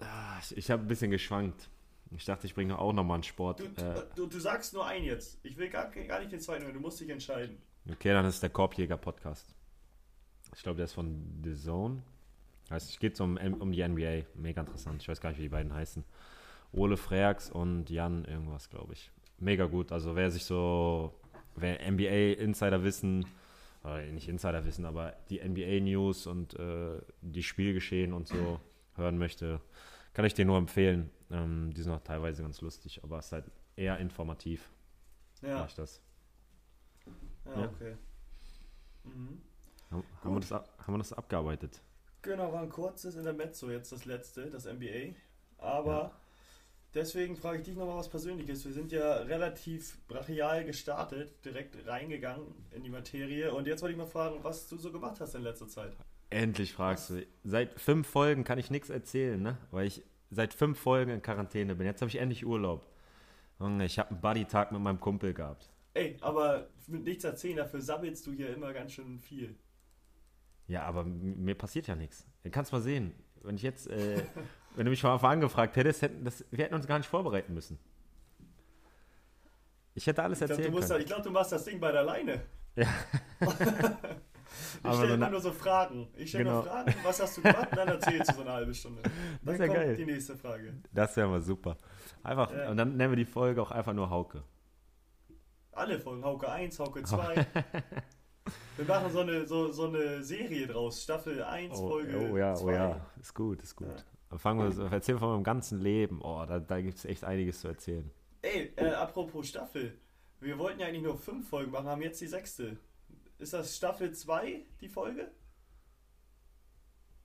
[0.00, 1.68] Ah, ich, habe ein bisschen geschwankt.
[2.16, 3.60] Ich dachte, ich bringe auch nochmal einen Sport.
[3.60, 5.38] Du, Äh, du, du sagst nur einen jetzt.
[5.42, 6.72] Ich will gar, gar nicht den zweiten.
[6.72, 7.58] Du musst dich entscheiden.
[7.90, 9.54] okay, dann ist der Korbjäger-Podcast.
[10.56, 12.02] Ich glaube, der ist von The Zone.
[12.70, 14.26] Heißt, es geht um, um die NBA.
[14.34, 15.02] Mega interessant.
[15.02, 16.04] Ich weiß gar nicht, wie die beiden heißen.
[16.72, 19.10] Ole Freaks und Jan irgendwas, glaube ich.
[19.38, 19.92] Mega gut.
[19.92, 21.14] Also wer sich so,
[21.56, 23.26] wer NBA-Insider wissen,
[23.82, 28.58] oder nicht Insider wissen, aber die NBA-News und äh, die Spielgeschehen und so
[28.96, 29.60] hören möchte,
[30.14, 31.10] kann ich dir nur empfehlen.
[31.30, 33.44] Ähm, die sind auch teilweise ganz lustig, aber es ist halt
[33.76, 34.70] eher informativ.
[35.42, 36.00] Ja, Mach ich das.
[37.44, 37.68] ja, Ja.
[37.68, 37.96] okay.
[39.04, 39.42] Mhm.
[39.94, 41.80] Haben, haben, wir das ab, haben wir das abgearbeitet?
[42.22, 45.14] Genau, war ein kurzes Intermezzo jetzt das letzte, das NBA.
[45.58, 46.12] Aber
[46.94, 48.64] deswegen frage ich dich nochmal was Persönliches.
[48.64, 53.54] Wir sind ja relativ brachial gestartet, direkt reingegangen in die Materie.
[53.54, 55.92] Und jetzt wollte ich mal fragen, was du so gemacht hast in letzter Zeit.
[56.30, 57.26] Endlich fragst du.
[57.44, 59.58] Seit fünf Folgen kann ich nichts erzählen, ne?
[59.70, 61.86] Weil ich seit fünf Folgen in Quarantäne bin.
[61.86, 62.84] Jetzt habe ich endlich Urlaub.
[63.60, 65.70] Junge, ich habe einen Buddy-Tag mit meinem Kumpel gehabt.
[65.94, 69.54] Ey, aber mit nichts erzählen, dafür sammelst du hier immer ganz schön viel.
[70.66, 72.26] Ja, aber mir passiert ja nichts.
[72.42, 73.14] Du kannst mal sehen.
[73.42, 74.22] Wenn ich jetzt, äh,
[74.76, 77.08] wenn du mich von Anfang an gefragt hättest, hätten das, wir hätten uns gar nicht
[77.08, 77.78] vorbereiten müssen.
[79.94, 81.04] Ich hätte alles Ich glaube, du, erzählen musst da- können.
[81.04, 82.42] ich glaub, du machst das Ding bald alleine.
[82.76, 82.88] Ja.
[83.40, 86.08] ich stelle immer nur so Fragen.
[86.16, 86.56] Ich stelle Genau.
[86.56, 87.68] nur Fragen, was hast du gemacht?
[87.70, 89.02] Und dann erzählst du so eine halbe Stunde.
[89.42, 89.96] Dann ist ja kommt geil.
[89.96, 90.74] die nächste Frage.
[90.92, 91.76] Das wäre mal super.
[92.24, 92.70] Einfach, Ja.
[92.70, 94.42] und dann nennen wir die Folge auch einfach nur Hauke.
[95.72, 97.46] Alle Folgen, Hauke 1, Hauke 2.
[98.76, 101.02] Wir machen so eine, so, so eine Serie draus.
[101.02, 102.64] Staffel 1, Oh, Folge oh ja, 2.
[102.64, 103.86] oh ja, ist gut, ist gut.
[103.88, 103.96] Ja.
[104.30, 106.20] Dann fangen wir, erzählen von meinem ganzen Leben.
[106.22, 108.10] Oh, da, da gibt es echt einiges zu erzählen.
[108.42, 109.96] Ey, äh, apropos Staffel.
[110.40, 112.76] Wir wollten ja eigentlich nur fünf Folgen machen, haben jetzt die sechste.
[113.38, 115.30] Ist das Staffel 2, die Folge?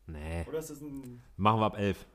[0.08, 1.22] Nee, Oder ist das ein.
[1.38, 2.06] machen wir ab 11.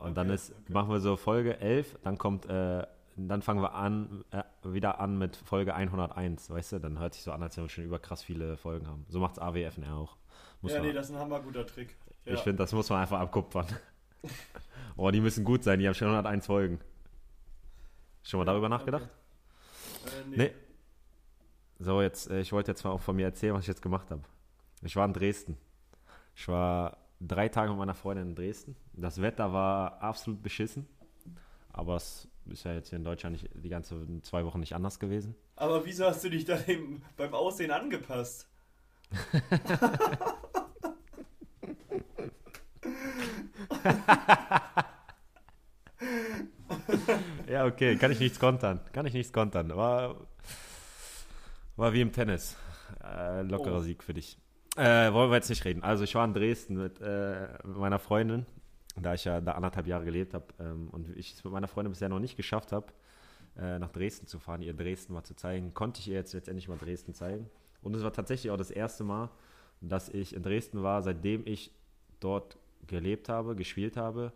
[0.00, 0.72] Und dann Okay, ist, okay.
[0.72, 5.18] machen wir so Folge 11, dann kommt, äh, dann fangen wir an, äh, wieder an
[5.18, 6.78] mit Folge 101, weißt du?
[6.78, 9.04] Dann hört sich so an, als wenn wir schon über krass viele Folgen haben.
[9.08, 10.16] So macht's AWFNR auch.
[10.60, 11.96] Muss ja, nee, das ist ein hammerguter Trick.
[12.24, 12.34] Ja.
[12.34, 13.66] Ich finde, das muss man einfach abkupfern.
[14.96, 16.80] oh, die müssen gut sein, die haben schon 101 Folgen.
[18.22, 19.08] Schon mal darüber nachgedacht?
[20.04, 20.16] Okay.
[20.16, 20.36] Äh, nee.
[20.36, 20.50] Nee.
[21.78, 24.10] So, jetzt, äh, ich wollte jetzt mal auch von mir erzählen, was ich jetzt gemacht
[24.10, 24.22] habe.
[24.82, 25.56] Ich war in Dresden.
[26.36, 28.76] Ich war drei Tage mit meiner Freundin in Dresden.
[28.92, 30.86] Das Wetter war absolut beschissen.
[31.72, 34.98] Aber es ist ja jetzt hier in Deutschland nicht, die ganze zwei Wochen nicht anders
[34.98, 35.34] gewesen.
[35.56, 38.48] Aber wieso hast du dich da eben beim Aussehen angepasst?
[47.48, 48.80] Ja, okay, kann ich nichts kontern.
[48.92, 49.74] Kann ich nichts kontern.
[49.76, 50.16] War,
[51.76, 52.56] war wie im Tennis.
[53.04, 53.80] Äh, lockerer Oh.
[53.80, 54.38] Sieg für dich.
[54.76, 55.82] Äh, wollen wir jetzt nicht reden.
[55.82, 58.46] Also ich war in Dresden mit, äh, mit meiner Freundin,
[58.96, 61.92] da ich ja da anderthalb Jahre gelebt habe ähm, und ich es mit meiner Freundin
[61.92, 62.86] bisher noch nicht geschafft habe,
[63.56, 66.68] äh, nach Dresden zu fahren, ihr Dresden mal zu zeigen, konnte ich ihr jetzt letztendlich
[66.68, 67.48] mal Dresden zeigen.
[67.82, 69.30] Und es war tatsächlich auch das erste Mal,
[69.80, 71.72] dass ich in Dresden war, seitdem ich
[72.20, 74.32] dort gelebt habe, gespielt habe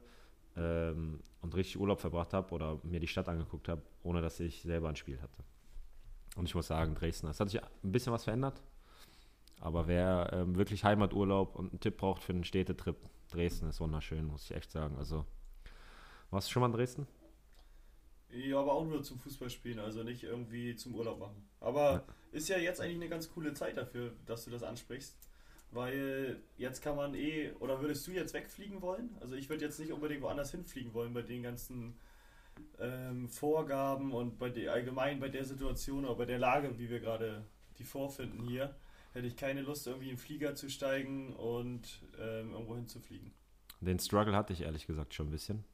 [0.56, 4.62] ähm, und richtig Urlaub verbracht habe oder mir die Stadt angeguckt habe, ohne dass ich
[4.62, 5.42] selber ein Spiel hatte.
[6.36, 8.62] Und ich muss sagen, Dresden, es hat sich ein bisschen was verändert.
[9.60, 12.96] Aber wer ähm, wirklich Heimaturlaub und einen Tipp braucht für einen Städtetrip,
[13.36, 14.96] Dresden ist wunderschön, muss ich echt sagen.
[14.96, 15.26] Also,
[16.30, 17.06] warst du schon mal in Dresden?
[18.30, 21.48] Ja, aber auch nur zum Fußballspielen, also nicht irgendwie zum Urlaub machen.
[21.60, 22.04] Aber Ja.
[22.32, 25.16] ist ja jetzt eigentlich eine ganz coole Zeit dafür, dass du das ansprichst.
[25.70, 29.10] Weil jetzt kann man eh, oder würdest du jetzt wegfliegen wollen?
[29.20, 31.98] Also ich würde jetzt nicht unbedingt woanders hinfliegen wollen bei den ganzen
[32.78, 37.00] ähm, Vorgaben und bei der allgemein bei der Situation oder bei der Lage, wie wir
[37.00, 37.44] gerade
[37.78, 38.74] die vorfinden hier,
[39.16, 43.32] hätte ich keine Lust, irgendwie in den Flieger zu steigen und ähm, irgendwo hinzufliegen.
[43.80, 45.64] Den Struggle hatte ich ehrlich gesagt schon ein bisschen.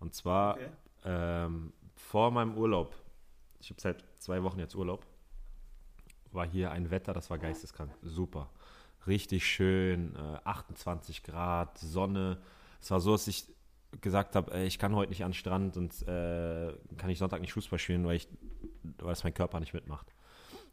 [0.00, 0.68] Und zwar Okay.
[1.04, 2.94] ähm, vor meinem Urlaub,
[3.60, 5.06] ich habe seit zwei Wochen jetzt Urlaub,
[6.32, 7.92] war hier ein Wetter, das war geisteskrank.
[8.02, 8.50] Super.
[9.06, 12.40] Richtig schön, äh, 28 Grad, Sonne.
[12.80, 13.46] Es war so, dass ich
[14.00, 17.40] gesagt habe, ey, ich kann heute nicht an den Strand und äh, kann ich Sonntag
[17.42, 18.28] nicht Fußball spielen, weil, ich,
[18.98, 20.14] weil es mein Körper nicht mitmacht.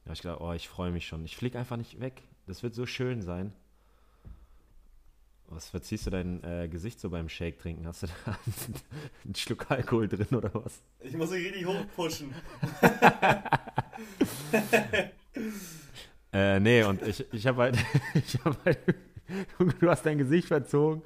[0.09, 1.23] Habe ich gedacht, oh, ich freue mich schon.
[1.23, 2.23] Ich fliege einfach nicht weg.
[2.47, 3.53] Das wird so schön sein.
[5.49, 7.85] Was verziehst du dein äh, Gesicht so beim Shake trinken?
[7.85, 8.13] Hast du da
[9.23, 10.81] einen Schluck Alkohol drin oder was?
[10.99, 12.33] Ich muss mich richtig hochpushen.
[16.31, 17.79] Äh, nee, und ich, ich habe halt,
[18.13, 18.77] ich hab halt,
[19.79, 21.01] du hast dein Gesicht verzogen,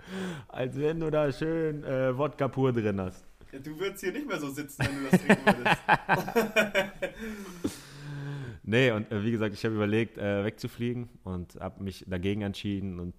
[0.50, 3.26] als wenn du da schön äh, Wodka pur drin hast.
[3.54, 5.46] Ja, du würdest hier nicht mehr so sitzen, wenn du das trinken
[7.62, 7.83] würdest.
[8.63, 12.99] Nee, und äh, wie gesagt, ich habe überlegt, äh, wegzufliegen und habe mich dagegen entschieden
[12.99, 13.13] und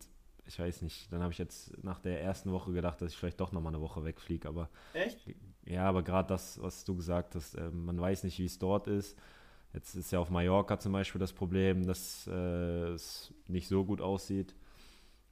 [0.46, 3.40] ich weiß nicht, dann habe ich jetzt nach der ersten Woche gedacht, dass ich vielleicht
[3.40, 5.18] doch nochmal eine Woche wegfliege, aber Echt?
[5.66, 8.86] ja, aber gerade das, was du gesagt hast, äh, man weiß nicht, wie es dort
[8.88, 9.18] ist.
[9.74, 12.32] Jetzt ist ja auf Mallorca zum Beispiel das Problem, dass äh,
[12.94, 14.54] es nicht so gut aussieht.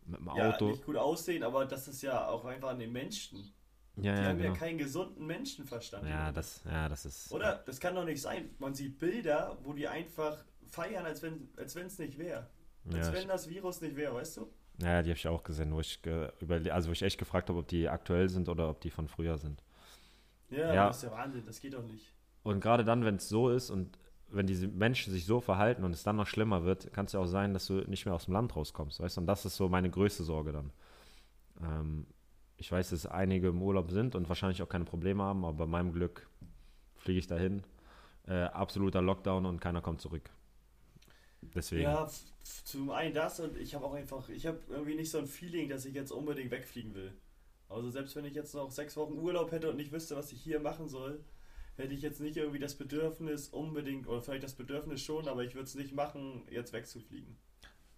[0.06, 0.66] Mit dem Ja, Auto.
[0.66, 3.54] nicht gut aussehen, aber das ist ja auch einfach an den Menschen.
[3.96, 4.52] Ja, Die ja, haben genau.
[4.52, 6.08] ja keinen gesunden Menschenverstand.
[6.08, 7.30] Ja, das, ja, das ist.
[7.30, 7.62] Oder?
[7.66, 8.50] Das kann doch nicht sein.
[8.58, 12.48] Man sieht Bilder, wo die einfach feiern, als wenn als es nicht wäre.
[12.92, 14.50] Als Ja, wenn das Virus nicht wäre, weißt du?
[14.78, 16.00] ja die habe ich auch gesehen, wo ich,
[16.72, 19.36] also wo ich echt gefragt habe, ob die aktuell sind oder ob die von früher
[19.38, 19.62] sind.
[20.48, 20.86] Ja, Ja.
[20.88, 22.12] das ist ja Wahnsinn, das geht doch nicht.
[22.42, 25.92] Und gerade dann, wenn es so ist und wenn diese Menschen sich so verhalten und
[25.92, 28.24] es dann noch schlimmer wird, kann es ja auch sein, dass du nicht mehr aus
[28.24, 29.20] dem Land rauskommst, weißt du?
[29.20, 30.72] Und das ist so meine größte Sorge dann.
[31.62, 32.06] Ähm,
[32.62, 35.66] ich weiß, dass einige im Urlaub sind und wahrscheinlich auch keine Probleme haben, aber bei
[35.66, 36.28] meinem Glück
[36.94, 37.64] fliege ich dahin.
[38.28, 40.30] Äh, absoluter Lockdown und keiner kommt zurück.
[41.56, 41.82] Deswegen.
[41.82, 42.08] Ja,
[42.64, 45.68] zum einen das und ich habe auch einfach, ich habe irgendwie nicht so ein Feeling,
[45.70, 47.12] dass ich jetzt unbedingt wegfliegen will.
[47.68, 50.40] Also selbst wenn ich jetzt noch sechs Wochen Urlaub hätte und nicht wüsste, was ich
[50.40, 51.18] hier machen soll,
[51.74, 55.56] hätte ich jetzt nicht irgendwie das Bedürfnis unbedingt, oder vielleicht das Bedürfnis schon, aber ich
[55.56, 57.36] würde es nicht machen, jetzt wegzufliegen.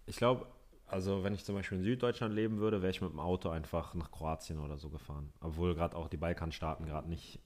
[0.07, 0.47] Ich glaube,
[0.87, 3.93] also wenn ich zum Beispiel in Süddeutschland leben würde, wäre ich mit dem Auto einfach
[3.95, 5.31] nach Kroatien oder so gefahren.
[5.41, 7.39] Obwohl gerade auch die Balkanstaaten gerade nicht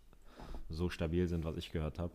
[0.70, 2.14] so stabil sind, was ich gehört habe.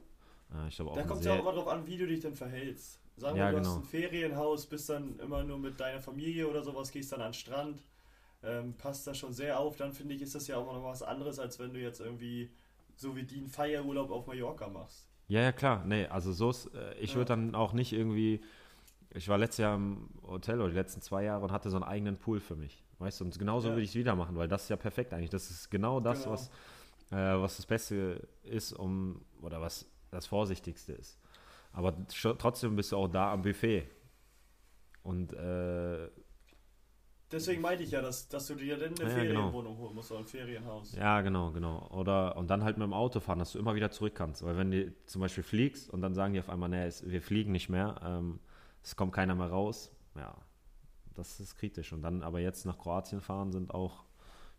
[0.55, 2.21] Äh, ich glaube auch Da kommt es ja auch immer drauf an, wie du dich
[2.21, 3.01] denn verhältst.
[3.17, 3.71] Sagen Ja, wir, du genau.
[3.71, 7.29] hast ein Ferienhaus, bist dann immer nur mit deiner Familie oder sowas, gehst dann an
[7.29, 7.83] den Strand,
[8.43, 11.03] ähm, passt da schon sehr auf, dann finde ich, ist das ja auch noch was
[11.03, 12.51] anderes, als wenn du jetzt irgendwie
[12.97, 15.07] so wie die einen Feierurlaub auf Mallorca machst.
[15.29, 15.85] Ja, ja, klar.
[15.87, 17.17] Nee, also so ist, äh, ich Ja.
[17.17, 18.41] würde dann auch nicht irgendwie,
[19.15, 21.85] ich war letztes Jahr im Hotel oder die letzten zwei Jahre und hatte so einen
[21.85, 22.83] eigenen Pool für mich.
[22.99, 23.75] Weißt du, und genauso Ja.
[23.75, 25.31] würde ich es wieder machen, weil das ist ja perfekt eigentlich.
[25.31, 26.33] Das ist genau das, Genau.
[26.35, 26.49] was,
[27.11, 31.19] äh, was das Beste ist, um, oder was das Vorsichtigste ist.
[31.73, 31.95] Aber
[32.39, 33.89] trotzdem bist du auch da am Buffet.
[35.03, 36.09] Und äh,
[37.33, 39.41] Deswegen meinte ich ja, dass, dass du dir dann eine Ja, genau.
[39.51, 40.93] Ferienwohnung holen musst oder ein Ferienhaus.
[40.95, 41.89] Ja, genau, genau.
[41.91, 44.45] Oder und dann halt mit dem Auto fahren, dass du immer wieder zurück kannst.
[44.45, 47.51] Weil wenn du zum Beispiel fliegst und dann sagen die auf einmal, nee, wir fliegen
[47.51, 48.39] nicht mehr, ähm,
[48.85, 50.37] es kommt keiner mehr raus, ja,
[51.15, 51.93] das ist kritisch.
[51.93, 54.05] Und dann aber jetzt nach Kroatien fahren sind auch,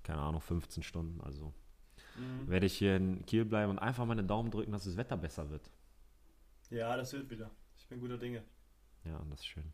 [0.04, 1.22] keine Ahnung, 15 Stunden.
[1.22, 1.54] Also
[2.18, 2.48] Mhm.
[2.48, 5.50] werde ich hier in Kiel bleiben und einfach meine Daumen drücken, dass das Wetter besser
[5.50, 5.70] wird.
[6.70, 7.52] Ja, das wird wieder.
[7.78, 8.44] Ich bin guter Dinge.
[9.04, 9.72] Ja, und das ist schön.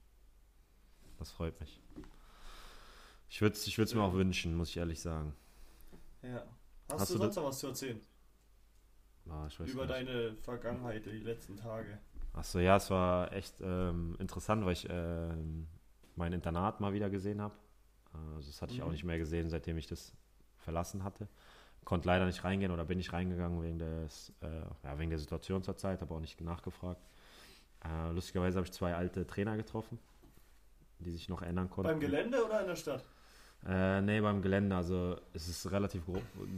[1.19, 1.79] Das freut mich.
[3.29, 5.33] Ich würde es ich würd's mir auch wünschen, muss ich ehrlich sagen.
[6.23, 6.43] Ja.
[6.89, 8.01] Hast, Hast du sonst noch was zu erzählen?
[9.29, 11.99] Ah, Über deine Vergangenheit, die letzten Tage.
[12.33, 15.67] Achso, ja, es war echt ähm, interessant, weil ich ähm,
[16.15, 17.53] mein Internat mal wieder gesehen habe.
[18.13, 18.91] Also das hatte ich auch Mhm.
[18.93, 20.13] nicht mehr gesehen, seitdem ich das
[20.57, 21.27] verlassen hatte.
[21.83, 24.47] Konnte leider nicht reingehen oder bin nicht reingegangen wegen, des, äh,
[24.83, 27.01] ja, wegen der Situation zur Zeit, habe auch nicht nachgefragt.
[27.83, 29.97] Äh, lustigerweise habe ich zwei alte Trainer getroffen,
[30.99, 31.89] die sich noch erinnern konnten.
[31.89, 33.03] Beim Gelände oder in der Stadt?
[33.63, 34.75] Äh, nee, beim Gelände.
[34.75, 36.03] Also es ist ein relativ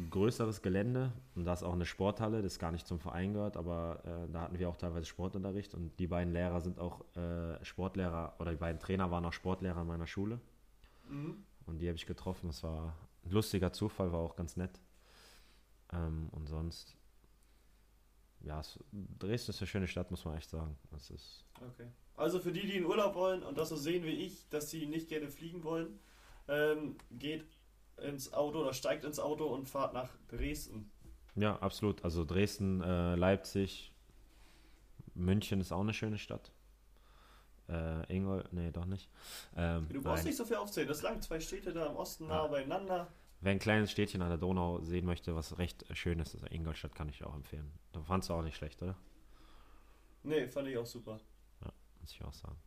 [0.10, 4.02] größeres Gelände und da ist auch eine Sporthalle, das gar nicht zum Verein gehört, aber
[4.06, 8.36] äh, da hatten wir auch teilweise Sportunterricht und die beiden Lehrer sind auch äh, Sportlehrer
[8.40, 10.40] oder die beiden Trainer waren auch Sportlehrer in meiner Schule
[11.10, 11.44] Mhm.
[11.66, 12.48] und die habe ich getroffen.
[12.48, 14.80] Das war ein lustiger Zufall, war auch ganz nett.
[15.92, 16.96] Ähm, und sonst,
[18.42, 18.80] ja, es,
[19.20, 20.78] Dresden ist eine schöne Stadt, muss man echt sagen.
[20.96, 21.88] Es ist, Okay.
[22.16, 24.86] Also für die, die in Urlaub wollen und das so sehen wie ich, dass sie
[24.86, 26.00] nicht gerne fliegen wollen,
[26.48, 27.46] ähm, geht
[27.98, 30.92] ins Auto oder steigt ins Auto und fahrt nach Dresden.
[31.36, 32.04] ja, absolut.
[32.04, 33.92] Also Dresden, äh, Leipzig,
[35.16, 36.52] München ist auch eine schöne Stadt.
[37.70, 39.10] Äh, Ingol, nee, doch nicht.
[39.56, 40.26] Ähm, Du brauchst nein.
[40.28, 40.88] nicht so viel aufzählen.
[40.88, 42.48] Das lang zwei Städte da im Osten nah Ja.
[42.48, 43.08] beieinander.
[43.40, 46.96] Wer ein kleines Städtchen an der Donau sehen möchte, was recht schön ist, ist Ingolstadt,
[46.96, 47.72] kann ich auch empfehlen.
[47.92, 48.96] Da fandst du auch nicht schlecht, oder?
[50.24, 51.20] Nee, fand ich auch super.
[52.02, 52.58] Muss ich auch sagen.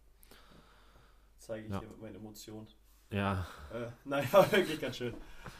[1.39, 1.81] Zeige ich Ja.
[1.81, 2.67] hier mit meinen Emotionen.
[3.11, 5.14] Ja, Äh, nein, war wirklich ganz schön.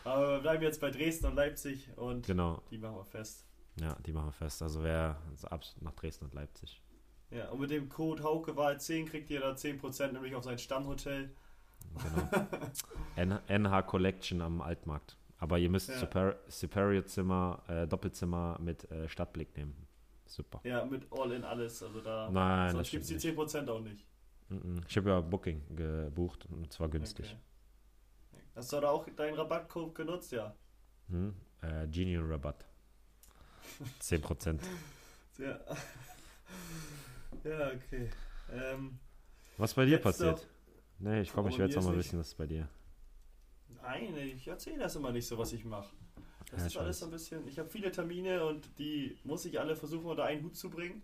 [0.05, 2.63] Aber wir bleiben jetzt bei Dresden und Leipzig und genau.
[2.71, 3.45] die machen wir fest.
[3.81, 4.63] Ja, die machen wir fest.
[4.63, 6.81] Also wer also ab nach Dresden und Leipzig.
[7.31, 11.35] Ja, und mit dem Code Haukewahl 10 kriegt ihr da 10% nämlich auf sein Stammhotel.
[13.17, 13.39] Genau.
[13.49, 15.17] NH Collection am Altmarkt.
[15.39, 15.99] Aber ihr müsst Ja.
[15.99, 19.87] Super Superior Zimmer, äh, Doppelzimmer mit äh, Stadtblick nehmen.
[20.25, 20.61] Super.
[20.65, 21.83] Ja, mit All in alles.
[21.83, 22.31] Also da.
[22.31, 23.39] Nein, sonst gibt es die nicht.
[23.39, 24.05] 10% auch nicht.
[24.49, 24.81] Mhm.
[24.89, 27.37] Ich habe ja Booking gebucht und zwar günstig.
[28.33, 28.43] Okay.
[28.55, 30.33] Hast du da auch deinen Rabattcode genutzt?
[30.33, 30.55] Ja.
[31.09, 31.35] Hm?
[31.63, 32.65] Äh, Genie Rabatt.
[34.01, 34.61] 10%.
[35.39, 35.61] Ja,
[37.45, 38.09] ja okay.
[38.51, 38.99] Ähm,
[39.59, 40.47] Was bei dir passiert?
[40.99, 42.71] Nee, ich komme, ich mir noch mal wissen, was bei dir.
[43.83, 45.95] nein, ich erzähle das immer nicht so, was ich mache.
[46.51, 47.47] Das Ja, ist ich alles so ein bisschen.
[47.49, 51.03] Ich habe viele Termine und die muss ich alle versuchen unter einen Hut zu bringen.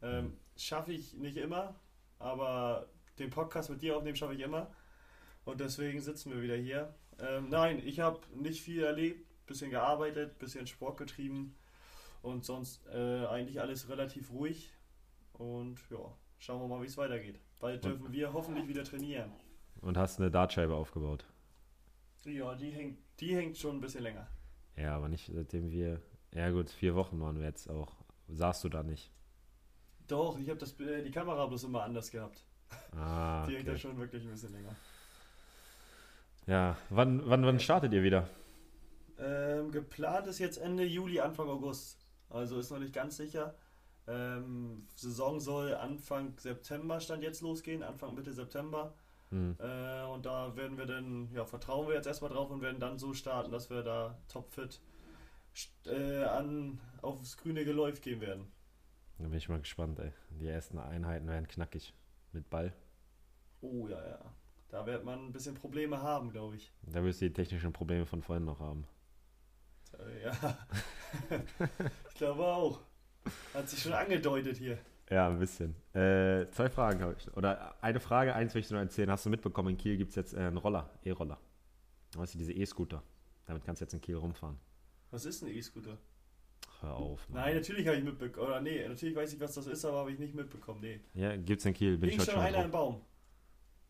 [0.00, 0.36] Ähm, Mhm.
[0.56, 1.76] Schaffe ich nicht immer,
[2.22, 2.86] aber
[3.18, 4.70] den Podcast mit dir aufnehmen schaffe ich immer.
[5.44, 6.94] Und deswegen sitzen wir wieder hier.
[7.18, 11.54] Ähm, nein, ich habe nicht viel erlebt, bisschen gearbeitet, bisschen Sport getrieben
[12.22, 14.72] und sonst äh, eigentlich alles relativ ruhig.
[15.32, 15.98] Und ja,
[16.38, 17.40] schauen wir mal, wie es weitergeht.
[17.60, 19.30] Bald Und- dürfen wir hoffentlich wieder trainieren.
[19.80, 21.24] Und hast eine Dartscheibe aufgebaut.
[22.24, 24.28] Ja, die hängt, die hängt schon ein bisschen länger.
[24.76, 26.00] Ja, aber nicht seitdem wir.
[26.32, 27.96] Ja, gut, vier Wochen waren wir jetzt auch.
[28.28, 29.10] Saßt du da nicht?
[30.12, 32.44] Doch, ich habe das äh, die Kamera bloß immer anders gehabt.
[32.94, 34.76] Ah, Die hängt ja schon wirklich ein bisschen länger.
[36.46, 38.28] Ja, wann, wann, wann startet ihr wieder?
[39.18, 42.04] Ähm, geplant ist jetzt Ende Juli, Anfang August.
[42.28, 43.54] Also ist noch nicht ganz sicher.
[44.06, 48.92] Ähm, Saison soll Anfang September stand jetzt losgehen, Anfang Mitte September.
[49.30, 49.56] Mhm.
[49.60, 52.98] Äh, und da werden wir dann, ja, vertrauen wir jetzt erstmal drauf und werden dann
[52.98, 54.78] so starten, dass wir da topfit
[55.86, 58.52] äh, an, aufs grüne Geläuf gehen werden.
[59.22, 60.12] Da bin ich mal gespannt, ey.
[60.30, 61.94] Die ersten Einheiten werden knackig
[62.32, 62.72] mit Ball.
[63.60, 64.34] Oh ja, ja.
[64.68, 66.72] Da wird man ein bisschen Probleme haben, glaube ich.
[66.82, 68.84] Da wirst du die technischen Probleme von vorhin noch haben.
[69.96, 70.58] Äh, ja.
[72.08, 72.80] ich glaube auch.
[73.54, 74.78] Hat sich schon angedeutet hier.
[75.08, 75.76] Ja, ein bisschen.
[75.94, 77.32] Äh, zwei Fragen habe ich.
[77.36, 79.10] Oder eine Frage, eins möchte ich nur erzählen.
[79.10, 81.38] Hast du mitbekommen, in Kiel gibt es jetzt äh, einen Roller, E-Roller.
[82.16, 83.04] Weißt du, diese E-Scooter.
[83.44, 84.58] Damit kannst du jetzt in Kiel rumfahren.
[85.12, 85.96] Was ist ein E-Scooter?
[86.80, 87.28] Hör auf.
[87.28, 87.42] Mann.
[87.42, 88.46] Nein, natürlich habe ich mitbekommen.
[88.46, 90.80] Oder nee, natürlich weiß ich, was das ist, aber habe ich nicht mitbekommen.
[90.80, 91.00] Nee.
[91.14, 91.96] Ja, gibt's in Kiel.
[91.96, 93.00] Bin Ging ich schon einer im Baum?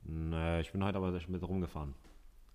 [0.04, 1.94] Nee, ich bin heute aber mit rumgefahren.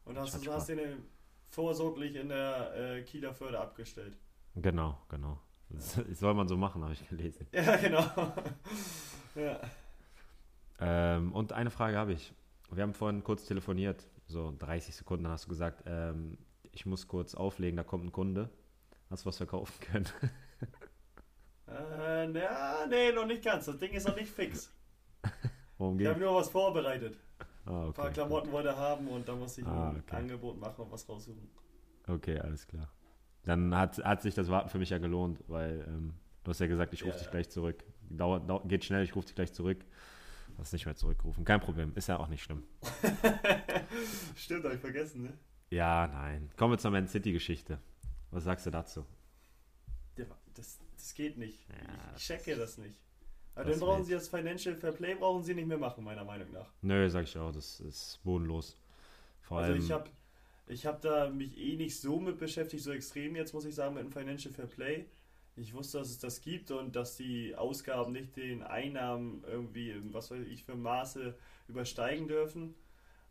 [0.05, 1.03] Und hast du hast den
[1.47, 4.17] vorsorglich in der äh, Kieler Förde abgestellt?
[4.55, 5.39] Genau, genau.
[5.69, 7.45] Das soll man so machen, habe ich gelesen.
[7.51, 8.05] Ja, genau.
[9.35, 9.59] ja.
[10.79, 12.33] Ähm, und eine Frage habe ich.
[12.71, 16.37] Wir haben vorhin kurz telefoniert, so 30 Sekunden, dann hast du gesagt, ähm,
[16.71, 18.49] ich muss kurz auflegen, da kommt ein Kunde.
[19.09, 20.07] Hast du was verkaufen können?
[21.67, 23.65] äh, na, nee, noch nicht ganz.
[23.65, 24.73] Das Ding ist noch nicht fix.
[25.77, 27.17] Worum ich habe nur was vorbereitet.
[27.65, 27.87] Ah, okay.
[27.87, 30.91] Ein paar Klamotten wollte er haben und da muss ich ah, ein Angebot machen und
[30.91, 31.49] was raussuchen.
[32.07, 32.89] Okay, alles klar.
[33.43, 36.67] Dann hat, hat sich das Warten für mich ja gelohnt, weil ähm, du hast ja
[36.67, 37.31] gesagt, ich rufe ja, dich ja.
[37.31, 37.83] gleich zurück.
[38.09, 39.79] Dauert, dauert, geht schnell, ich rufe dich gleich zurück.
[40.55, 41.45] Du hast nicht mehr zurückgerufen.
[41.45, 42.63] Kein Problem, ist ja auch nicht schlimm.
[44.35, 45.33] Stimmt, habe ich vergessen, ne?
[45.69, 46.49] Ja, nein.
[46.55, 47.79] Kommen wir zur Man City-Geschichte.
[48.31, 49.05] Was sagst du dazu?
[50.53, 51.67] Das, das geht nicht.
[51.69, 52.95] Ja, ich checke das nicht.
[53.53, 56.51] Aber dann brauchen sie das Financial Fair Play brauchen sie nicht mehr machen, meiner Meinung
[56.51, 56.71] nach.
[56.81, 58.77] Nö, sag ich auch, das ist bodenlos.
[59.41, 60.09] Vor also allem, ich habe
[60.67, 63.95] ich hab da mich eh nicht so mit beschäftigt, so extrem jetzt muss ich sagen,
[63.95, 65.05] mit dem Financial Fair Play.
[65.55, 70.29] Ich wusste, dass es das gibt und dass die Ausgaben nicht den Einnahmen irgendwie, was
[70.29, 71.35] weiß ich, für Maße
[71.67, 72.75] übersteigen dürfen.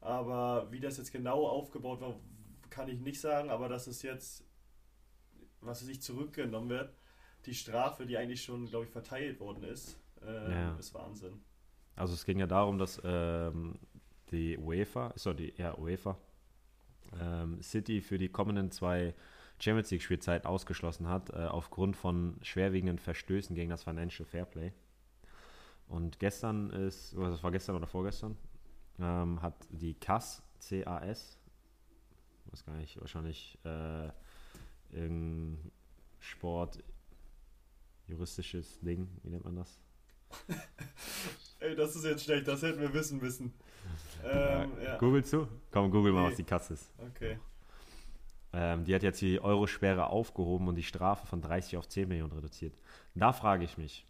[0.00, 2.18] Aber wie das jetzt genau aufgebaut war,
[2.68, 3.48] kann ich nicht sagen.
[3.50, 4.44] Aber dass es jetzt,
[5.60, 6.94] was sich zurückgenommen wird,
[7.46, 10.76] die Strafe, die eigentlich schon, glaube ich, verteilt worden ist, äh, ja.
[10.76, 11.40] ist Wahnsinn.
[11.94, 13.78] Also es ging ja darum, dass ähm,
[14.30, 16.18] die UEFA, so die ja, UEFA,
[17.20, 19.14] ähm, City für die kommenden zwei
[19.58, 24.72] Champions League Spielzeiten ausgeschlossen hat, äh, aufgrund von schwerwiegenden Verstößen gegen das Financial Fairplay.
[25.88, 28.36] Und gestern ist, oder das war gestern oder vorgestern,
[28.98, 31.38] ähm, hat die CAS, C-A-S,
[32.50, 34.10] weiß gar nicht, wahrscheinlich äh,
[34.96, 35.70] irgendein
[36.18, 36.82] Sport,
[38.06, 39.78] juristisches Ding, wie nennt man das?
[41.60, 43.52] Ey, das ist jetzt schlecht, das hätten wir wissen müssen.
[44.24, 44.98] Ähm, ja.
[44.98, 45.46] Googlest du?
[45.70, 46.30] Komm, google mal, nee.
[46.30, 46.92] was die Kasse ist.
[46.98, 47.38] Okay.
[48.52, 52.32] Ähm, die hat jetzt die Eurosperre aufgehoben und die Strafe von 30 auf 10 Millionen
[52.32, 52.74] reduziert.
[53.14, 54.06] Da frage ich mich,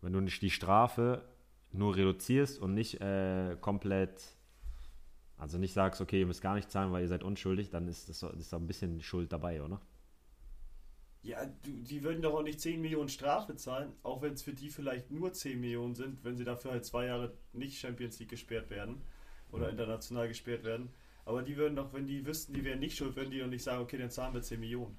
[0.00, 1.22] wenn du nicht die Strafe
[1.70, 4.36] nur reduzierst und nicht äh, komplett,
[5.38, 8.08] also nicht sagst, okay, ihr müsst gar nicht zahlen, weil ihr seid unschuldig, dann ist
[8.08, 9.80] das, ist da ein bisschen Schuld dabei, oder?
[11.22, 14.70] Ja, die würden doch auch nicht 10 Millionen Strafe zahlen, auch wenn es für die
[14.70, 18.70] vielleicht nur 10 Millionen sind, wenn sie dafür halt zwei Jahre nicht Champions League gesperrt
[18.70, 19.02] werden
[19.50, 20.90] oder international gesperrt werden.
[21.24, 23.62] Aber die würden doch, wenn die wüssten, die wären nicht schuld, würden die doch nicht
[23.62, 24.96] sagen, okay, dann zahlen wir 10 Millionen.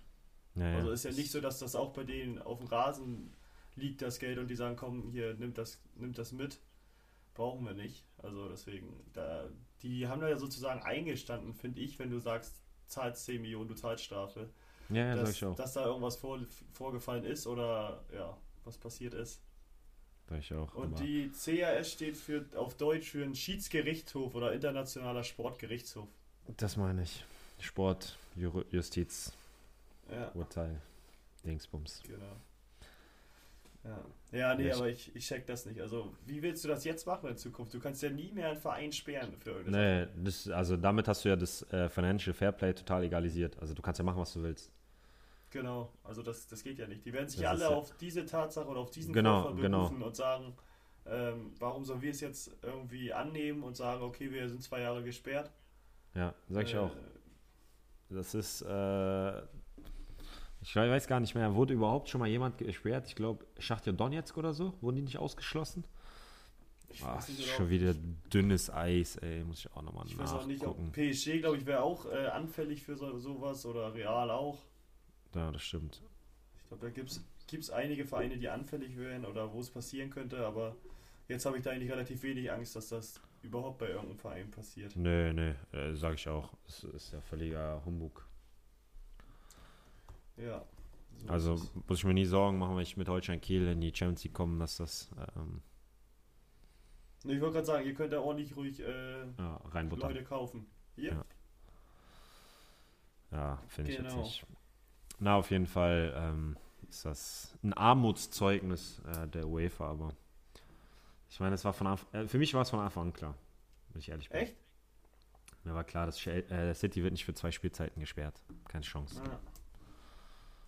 [0.56, 3.34] Naja, also ist ja nicht so, dass das auch bei denen auf dem Rasen
[3.76, 6.60] liegt, das Geld, und die sagen, komm, hier, nimm das, nimm das mit.
[7.34, 8.06] Brauchen wir nicht.
[8.18, 9.50] Also deswegen, da,
[9.84, 12.56] die haben da ja sozusagen eingestanden, finde ich, wenn du sagst,
[12.88, 14.50] zahlst 10 Millionen, du zahlst Strafe.
[14.90, 15.56] Ja, ja dass, ich auch.
[15.56, 16.40] dass da irgendwas vor,
[16.74, 19.42] vorgefallen ist oder ja, was passiert ist.
[20.28, 20.74] Sag ich auch.
[20.76, 26.08] Und die CAS steht für, auf Deutsch für einen Schiedsgerichtshof oder internationaler Sportgerichtshof.
[26.58, 27.24] Das meine ich.
[27.60, 29.34] Sport, Justiz,
[30.12, 30.32] ja.
[30.34, 30.82] Urteil,
[31.44, 32.02] Dingsbums.
[32.06, 32.38] Genau.
[34.32, 35.82] Ja, ja nee, ja, aber ich, ich check das nicht.
[35.82, 37.74] Also, wie willst du das jetzt machen in Zukunft?
[37.74, 39.74] Du kannst ja nie mehr einen Verein sperren für irgendwas.
[39.74, 43.58] Nee, das, also damit hast du ja das äh, Financial Fairplay total egalisiert.
[43.60, 44.72] Also, du kannst ja machen, was du willst.
[45.52, 47.06] Genau, also das, das geht ja nicht.
[47.06, 49.78] Die werden sich das alle ja auf diese Tatsache oder auf diesen genau, Vorfall genau.
[49.80, 50.08] berufen genau.
[50.08, 50.54] und sagen,
[51.08, 55.04] ähm, warum sollen wir es jetzt irgendwie annehmen und sagen, okay, wir sind zwei Jahre
[55.04, 55.52] gesperrt.
[56.14, 56.92] Ja, sag ich äh, auch.
[58.10, 59.42] Das ist, äh,
[60.62, 63.08] ich weiß gar nicht mehr, wurde überhaupt schon mal jemand gesperrt?
[63.08, 65.86] Ich glaube, Schachtja Donetsk oder so, wurden die nicht ausgeschlossen?
[67.04, 70.12] Ach, nicht, schon wieder dünnes Eis, ey, muss ich auch nochmal nachgucken.
[70.12, 73.66] Ich weiß auch nicht, ob PSG, glaube ich, wäre auch äh, anfällig für so, sowas
[73.66, 74.58] oder Real auch.
[75.36, 76.02] Ja, das stimmt.
[76.58, 77.12] Ich glaube, da gibt
[77.64, 80.76] es einige Vereine, die anfällig wären oder wo es passieren könnte, aber
[81.28, 84.96] jetzt habe ich da eigentlich relativ wenig Angst, dass das überhaupt bei irgendeinem Verein passiert.
[84.96, 86.52] Nee, nee, äh, sage ich auch.
[86.66, 88.28] Das ist ja völliger Humbug.
[90.40, 90.64] Ja.
[91.26, 93.94] So also muss ich mir nie Sorgen machen, wenn ich mit Holstein Kiel in die
[93.94, 95.62] Champions League komme, dass das ähm,
[97.26, 99.62] Ich wollte gerade sagen, ihr könnt da ordentlich ruhig äh, ja.
[99.74, 100.66] Leute kaufen.
[100.96, 101.12] Hier.
[101.12, 101.26] Ja.
[103.32, 104.10] Ja, finde ich Genau.
[104.10, 104.46] jetzt nicht.
[105.20, 106.58] Na, auf jeden Fall ähm,
[106.90, 110.14] ist das ein Armutszeugnis äh, der UEFA, aber
[111.30, 113.36] ich meine, es war von Anf äh, für mich war es von Anfang an klar,
[113.90, 114.40] wenn ich ehrlich bin.
[114.40, 114.56] Echt?
[115.66, 118.42] Mir war klar, dass äh, City wird nicht für zwei Spielzeiten gesperrt.
[118.70, 119.22] Keine Chance.
[119.24, 119.40] Ja.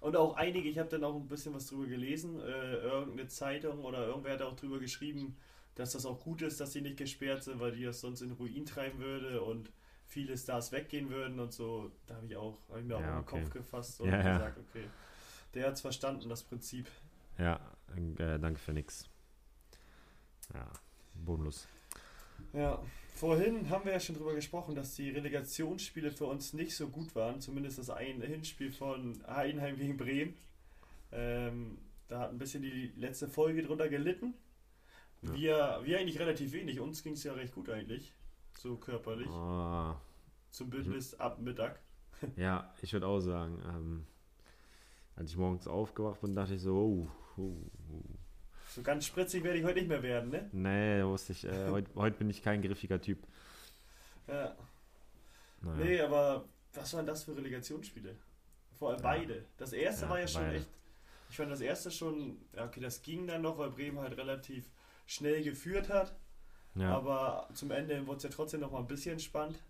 [0.01, 3.85] Und auch einige, ich habe dann auch ein bisschen was drüber gelesen, äh, irgendeine Zeitung
[3.85, 5.37] oder irgendwer hat auch drüber geschrieben,
[5.75, 8.33] dass das auch gut ist, dass sie nicht gesperrt sind, weil die das sonst in
[8.33, 9.71] Ruin treiben würde und
[10.07, 11.91] viele Stars weggehen würden und so.
[12.07, 13.27] Da habe ich auch, hab ich mir auch Ja, in den okay.
[13.27, 14.39] Kopf gefasst und Ja, ja.
[14.39, 14.91] gesagt, okay,
[15.55, 16.87] der hat es verstanden, das Prinzip.
[17.37, 17.59] Ja,
[17.95, 19.09] äh, danke für nix.
[20.53, 20.67] Ja,
[21.15, 21.67] bodenlos.
[22.53, 22.79] Ja,
[23.14, 27.16] vorhin haben wir ja schon drüber gesprochen, dass die Relegationsspiele für uns nicht so gut
[27.16, 27.41] waren.
[27.41, 30.36] Zumindest das ein Hinspiel von Heidenheim gegen Bremen.
[31.12, 34.34] Ähm, da hat ein bisschen die letzte Folge drunter gelitten.
[35.22, 35.34] Ja.
[35.34, 36.80] Wir, wir eigentlich relativ wenig.
[36.80, 38.14] Uns ging es ja recht gut eigentlich.
[38.57, 39.28] So körperlich.
[39.30, 39.93] Oh,
[40.49, 41.80] Zum Bündnis ab Mittag.
[42.36, 44.07] ja, ich würde auch sagen, ähm,
[45.16, 47.07] als ich morgens aufgewacht bin, dachte ich so, oh,
[47.38, 47.57] oh,
[47.91, 48.20] oh.
[48.74, 50.49] So ganz spritzig werde ich heute nicht mehr werden, ne?
[50.53, 53.19] nee, wusste ich, äh, heute, heute bin ich kein griffiger Typ.
[54.28, 54.55] Ja.
[55.61, 55.78] Naja.
[55.86, 58.15] Nee, aber was waren das für Relegationsspiele?
[58.80, 59.03] Vor allem Ja.
[59.03, 59.45] beide.
[59.57, 60.57] Das erste Ja, war ja schon beide.
[60.57, 60.69] echt.
[61.30, 64.69] Ich fand das erste schon, ja, okay, das ging dann noch, weil Bremen halt relativ
[65.05, 66.15] schnell geführt hat.
[66.76, 69.61] Ja, Aber zum Ende wurde es ja trotzdem noch mal ein bisschen spannend.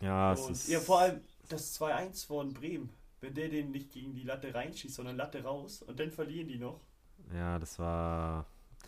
[0.00, 2.90] ja, es Und ist, ja, vor allem das 2-1 von Bremen.
[3.20, 6.58] Wenn der den nicht gegen die Latte reinschießt, sondern Latte raus und dann verlieren die
[6.58, 6.80] noch.
[7.34, 8.46] Ja, das war,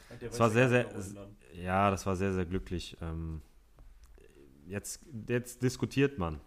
[0.09, 0.86] weiß war sehr, sehr-
[1.55, 2.97] ja, das war sehr, sehr glücklich.
[3.01, 3.40] Ähm,
[4.66, 6.40] jetzt, jetzt diskutiert man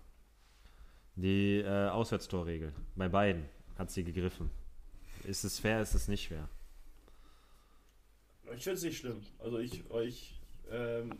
[1.15, 2.73] die äh, Auswärtstorregel.
[2.95, 3.45] Bei beiden
[3.77, 4.49] hat sie gegriffen.
[5.23, 6.47] Ist es fair, ist es nicht fair?
[8.55, 9.21] Ich finde es nicht schlimm.
[9.39, 10.39] Also ich, ich
[10.71, 11.11] ähm,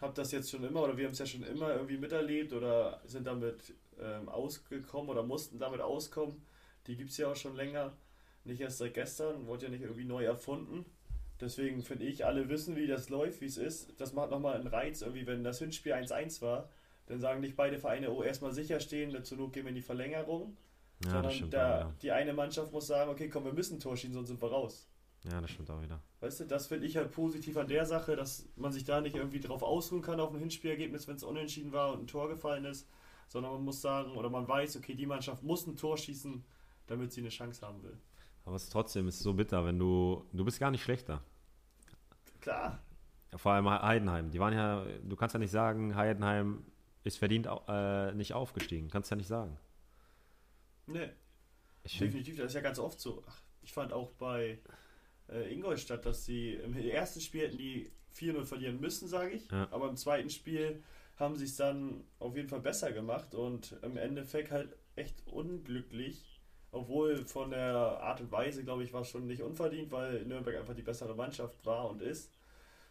[0.00, 3.00] habe das jetzt schon immer, oder wir haben es ja schon immer irgendwie miterlebt oder
[3.04, 6.42] sind damit ähm, ausgekommen oder mussten damit auskommen.
[6.86, 7.92] Die gibt es ja auch schon länger.
[8.44, 10.84] Nicht erst seit gestern, wurde ja nicht irgendwie neu erfunden.
[11.40, 13.98] Deswegen finde ich, alle wissen, wie das läuft, wie es ist.
[13.98, 16.68] Das macht nochmal einen Reiz, irgendwie, wenn das Hinspiel 1-1 war,
[17.06, 19.82] dann sagen nicht beide Vereine, oh, erstmal sicher stehen, zur Not gehen wir in die
[19.82, 20.56] Verlängerung.
[21.02, 21.94] Ja, das sondern stimmt der, auch wieder.
[22.02, 24.50] die eine Mannschaft muss sagen, okay, komm, wir müssen ein Tor schießen, sonst sind wir
[24.50, 24.86] raus.
[25.24, 26.00] Ja, das stimmt auch wieder.
[26.20, 29.16] Weißt du, das finde ich halt positiv an der Sache, dass man sich da nicht
[29.16, 32.64] irgendwie drauf ausruhen kann auf ein Hinspielergebnis, wenn es unentschieden war und ein Tor gefallen
[32.64, 32.86] ist,
[33.28, 36.44] sondern man muss sagen, oder man weiß, okay, die Mannschaft muss ein Tor schießen,
[36.86, 37.98] damit sie eine Chance haben will.
[38.50, 41.22] Aber es ist trotzdem ist so bitter, wenn du, du bist gar nicht schlechter.
[42.40, 42.82] Klar,
[43.36, 44.32] Vor allem Heidenheim.
[44.32, 46.64] Die waren ja, du kannst ja nicht sagen, Heidenheim
[47.04, 48.88] ist verdient äh, nicht aufgestiegen.
[48.90, 49.56] Kannst ja nicht sagen.
[50.86, 51.12] ne,
[51.84, 53.22] Ich definitiv, das ist ja ganz oft so.
[53.28, 54.58] Ach, ich fand auch bei
[55.28, 59.68] äh, Ingolstadt, dass sie im ersten Spiel hätten die 4-0 verlieren müssen, sage ich, Ja.
[59.70, 60.82] aber im zweiten Spiel
[61.18, 66.29] haben sie es dann auf jeden Fall besser gemacht und im Endeffekt halt echt unglücklich.
[66.72, 70.56] Obwohl von der Art und Weise, glaube ich, war es schon nicht unverdient, weil Nürnberg
[70.56, 72.30] einfach die bessere Mannschaft war und ist.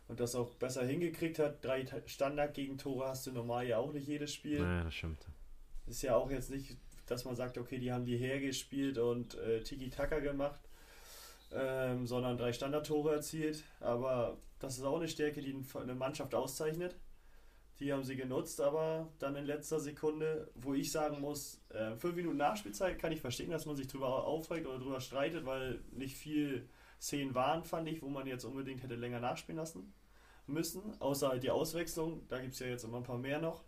[0.09, 1.63] Und das auch besser hingekriegt hat.
[1.63, 4.59] Drei Ta- Standard-Gegentore hast du normal ja auch nicht jedes Spiel.
[4.59, 5.25] naja, das stimmt.
[5.88, 9.61] Ist ja auch jetzt nicht, dass man sagt, okay, die haben die hergespielt und äh,
[9.61, 10.59] Tiki-Taka gemacht,
[11.53, 13.63] ähm, sondern drei Standardtore erzielt.
[13.80, 16.95] Aber das ist auch eine Stärke, die eine Mannschaft auszeichnet.
[17.80, 22.15] Die haben sie genutzt, aber dann in letzter Sekunde, wo ich sagen muss, äh, fünf
[22.15, 26.17] Minuten Nachspielzeit kann ich verstehen, dass man sich drüber aufregt oder drüber streitet, weil nicht
[26.17, 26.67] viel
[26.99, 29.93] Szenen waren, fand ich, wo man jetzt unbedingt hätte länger nachspielen lassen
[30.45, 30.82] müssen.
[30.99, 33.63] Außer halt die Auswechslung, da gibt es ja jetzt immer ein paar mehr noch.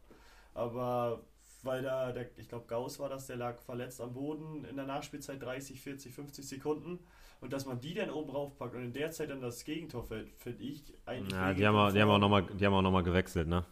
[0.54, 1.24] Aber
[1.64, 4.86] weil da, der, ich glaube Gauss war das, der lag verletzt am Boden in der
[4.86, 7.00] Nachspielzeit 30, 40, 50 Sekunden.
[7.40, 10.30] Und dass man die dann oben raufpackt und in der Zeit dann das Gegentor fällt,
[10.38, 11.34] finde ich eigentlich.
[11.34, 13.66] Ja, die haben, auch, die haben auch nochmal noch mal gewechselt, ne?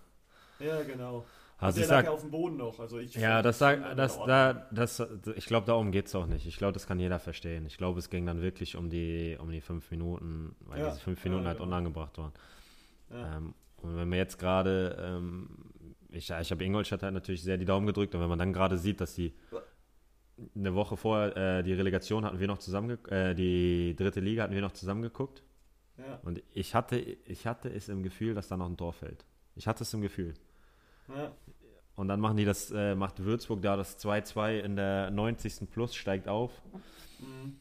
[0.60, 1.26] Ja, genau.
[1.58, 2.80] Also der ich lag sag, ja auf dem Boden noch.
[2.80, 5.04] Also ich Ja, das in das, da, das,
[5.36, 6.46] ich glaube, darum geht es auch nicht.
[6.46, 7.66] Ich glaube, das kann jeder verstehen.
[7.66, 11.02] Ich glaube, es ging dann wirklich um die, um die fünf Minuten, weil Ja, diese
[11.02, 11.68] fünf ja, Minuten halt genau.
[11.68, 12.32] unangebracht waren.
[13.12, 13.38] Ja.
[13.38, 15.50] Ähm, und wenn wir jetzt gerade, ähm,
[16.12, 18.54] ich, ja, ich habe Ingolstadt halt natürlich sehr die Daumen gedrückt und wenn man dann
[18.54, 19.34] gerade sieht, dass die
[20.56, 24.54] eine Woche vorher äh, die Relegation hatten wir noch zusammen, äh, die dritte Liga hatten
[24.54, 25.44] wir noch zusammengeguckt
[25.98, 29.26] ja, und ich hatte, ich hatte es im Gefühl, dass da noch ein Tor fällt.
[29.56, 30.34] Ich hatte es im Gefühl.
[31.16, 31.32] Ja,
[31.96, 35.70] Und dann machen die das, äh, macht Würzburg da das 2-2 in der 90.
[35.70, 36.52] Plus, steigt auf.
[37.20, 37.60] mhm.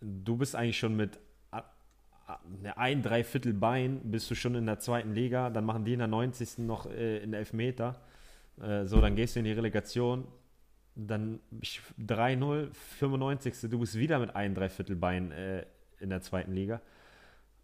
[0.00, 1.18] Du bist eigentlich schon mit
[2.62, 5.50] ne, ein Dreiviertel Bein, bist du schon in der zweiten Liga.
[5.50, 6.58] Dann machen die in der 90.
[6.58, 8.00] noch äh, in Elfmeter.
[8.60, 10.26] Äh, so, dann gehst du in die Relegation.
[10.94, 13.70] Dann ich- 3-0, 95.
[13.70, 15.64] Du bist wieder mit ein Dreiviertel Bein äh,
[16.00, 16.80] in der zweiten Liga.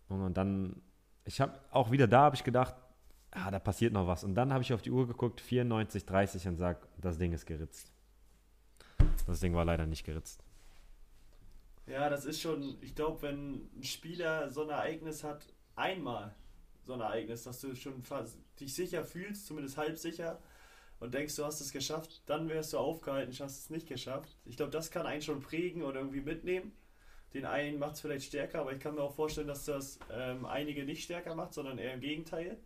[0.09, 0.83] Und, und dann
[1.25, 2.75] ich habe auch wieder da habe ich gedacht,
[3.35, 4.25] ah, da passiert noch was.
[4.25, 7.47] Und dann habe ich auf die Uhr geguckt, 94, 30 und sag, das Ding ist
[7.47, 7.93] geritzt.
[9.27, 10.43] Das Ding war leider nicht geritzt.
[11.87, 16.35] Ja, das ist schon, ich glaube, wenn ein Spieler so ein Ereignis hat, einmal
[16.85, 20.41] so ein Ereignis, dass du schon fast dich sicher fühlst, zumindest halb sicher,
[21.01, 24.39] und denkst, du hast es geschafft, dann wärst du aufgehalten, hast es nicht geschafft.
[24.45, 26.73] Ich glaube, das kann einen schon prägen oder irgendwie mitnehmen.
[27.35, 30.47] Den einen macht es vielleicht stärker, aber ich kann mir auch vorstellen, dass das ähm,
[30.47, 32.59] einige nicht stärker macht, sondern eher im Gegenteil.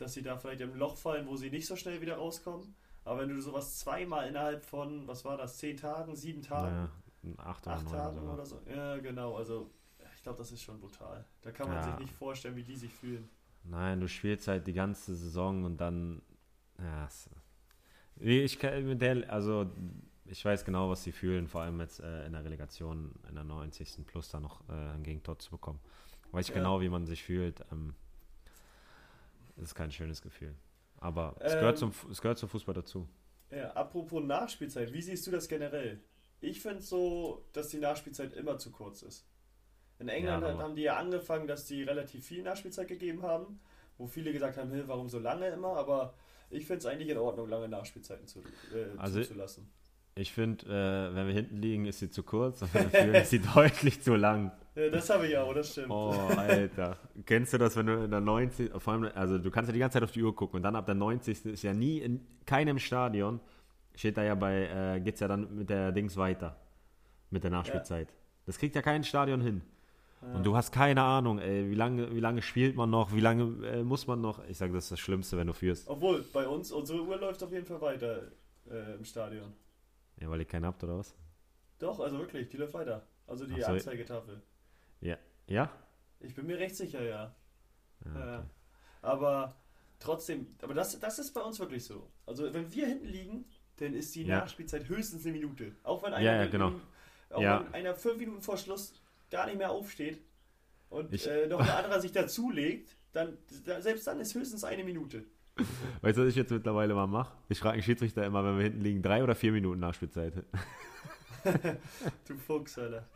[0.00, 2.74] Dass sie da vielleicht im Loch fallen, wo sie nicht so schnell wieder rauskommen.
[3.04, 6.88] Aber wenn du sowas zweimal innerhalb von, was war das, zehn Tagen, sieben Tagen,
[7.22, 8.60] Naja, acht, acht Tagen oder so.
[8.68, 9.36] Ja, genau.
[9.36, 9.70] Also
[10.16, 11.24] ich glaube, das ist schon brutal.
[11.42, 11.82] Da kann man Ja.
[11.82, 13.28] sich nicht vorstellen, wie die sich fühlen.
[13.64, 16.22] Nein, du spielst halt die ganze Saison und dann.
[16.78, 17.08] Ja,
[18.16, 19.70] ich kann mit der, also
[20.24, 23.44] ich weiß genau, was sie fühlen, vor allem jetzt äh, in der Relegation in der
[23.44, 24.06] 90.
[24.06, 25.80] plus da noch äh, ein Gegentor zu bekommen.
[26.32, 26.60] Weiß ich Ja.
[26.60, 27.64] genau, wie man sich fühlt.
[27.72, 27.94] Ähm,
[29.60, 30.54] das ist kein schönes Gefühl.
[30.98, 33.08] Aber es, gehört Ähm, zum, es gehört zum Fußball dazu.
[33.50, 36.00] Ja, apropos Nachspielzeit, wie siehst du das generell?
[36.40, 39.26] Ich finde so, dass die Nachspielzeit immer zu kurz ist.
[39.98, 43.60] In England Ja, haben die ja angefangen, dass die relativ viel Nachspielzeit gegeben haben,
[43.98, 45.76] wo viele gesagt haben, hey, warum so lange immer?
[45.76, 46.14] Aber
[46.48, 48.40] ich finde es eigentlich in Ordnung, lange Nachspielzeiten zu,
[48.74, 49.70] äh, Also- zuzulassen.
[50.16, 53.14] Ich finde, äh, wenn wir hinten liegen, ist sie zu kurz und wenn wir führen,
[53.14, 54.52] ist sie deutlich zu lang.
[54.74, 55.90] Ja, das habe ich auch, das stimmt.
[55.90, 56.96] Oh, Alter.
[57.26, 58.70] Kennst du das, wenn du in der 90.
[58.78, 60.76] Vor allem, also du kannst ja die ganze Zeit auf die Uhr gucken und dann
[60.76, 61.46] ab der 90.
[61.46, 63.40] ist ja nie in keinem Stadion,
[63.94, 66.56] steht da ja bei, äh, geht's ja dann mit der Dings weiter.
[67.30, 68.08] Mit der Nachspielzeit.
[68.46, 69.62] Das kriegt ja kein Stadion hin.
[70.22, 70.34] Ja.
[70.34, 73.66] Und du hast keine Ahnung, ey, wie lange, wie lange spielt man noch, wie lange
[73.66, 74.44] äh, muss man noch.
[74.48, 75.88] Ich sage, das ist das Schlimmste, wenn du führst.
[75.88, 78.30] Obwohl, bei uns, unsere Uhr läuft auf jeden Fall weiter
[78.70, 79.52] äh, im Stadion.
[80.20, 81.14] Ja, weil ihr keinen habt, oder was?
[81.78, 83.06] Doch, also wirklich, die läuft weiter.
[83.26, 83.68] Also die so.
[83.68, 84.42] Anzeigetafel.
[85.50, 85.70] Ja?
[86.20, 87.34] Ich bin mir recht sicher, ja.
[88.04, 88.38] Ja, Ja.
[88.38, 88.46] okay.
[89.02, 89.56] Aber
[89.98, 92.10] trotzdem, aber das, das ist bei uns wirklich so.
[92.26, 93.44] Also wenn wir hinten liegen,
[93.76, 94.38] dann ist die Ja.
[94.40, 95.72] Nachspielzeit höchstens eine Minute.
[95.82, 96.72] Auch wenn einer, Ja, genau.
[97.30, 98.92] auch wenn einer fünf Minuten vor Schluss
[99.30, 100.20] gar nicht mehr aufsteht
[100.90, 104.84] und Ich- äh, noch ein anderer sich dazulegt, dann da, selbst dann ist höchstens eine
[104.84, 105.24] Minute.
[106.02, 107.34] Weißt du, was ich jetzt mittlerweile mal mache?
[107.48, 110.44] Ich frage den Schiedsrichter immer, wenn wir hinten liegen, drei oder vier Minuten Nachspielzeit.
[112.28, 113.08] Du Fuchs, Alter.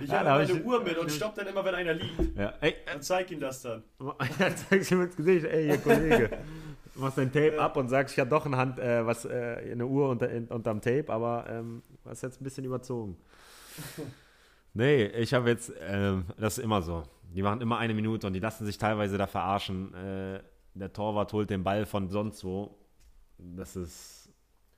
[0.00, 2.36] Ich Ja, habe meine ich- Uhr mit und stopp dann immer, wenn einer liegt.
[2.36, 3.82] Ja, ey, Und zeig ihm das dann.
[4.38, 6.30] Ja, zeigst ihm ins Gesicht, ey, hier, Kollege.
[6.94, 9.68] Du machst dein Tape ab und sagst, ich habe doch eine Hand, äh, was, äh,
[9.72, 13.16] eine Uhr unter, in, unterm Tape, aber ähm, hast jetzt ein bisschen überzogen.
[14.74, 17.02] nee, ich habe jetzt, ähm, das ist immer so.
[17.34, 19.92] Die machen immer eine Minute und die lassen sich teilweise da verarschen.
[19.94, 20.40] Äh,
[20.74, 22.74] der Torwart holt den Ball von sonst wo.
[23.38, 24.32] Das ist,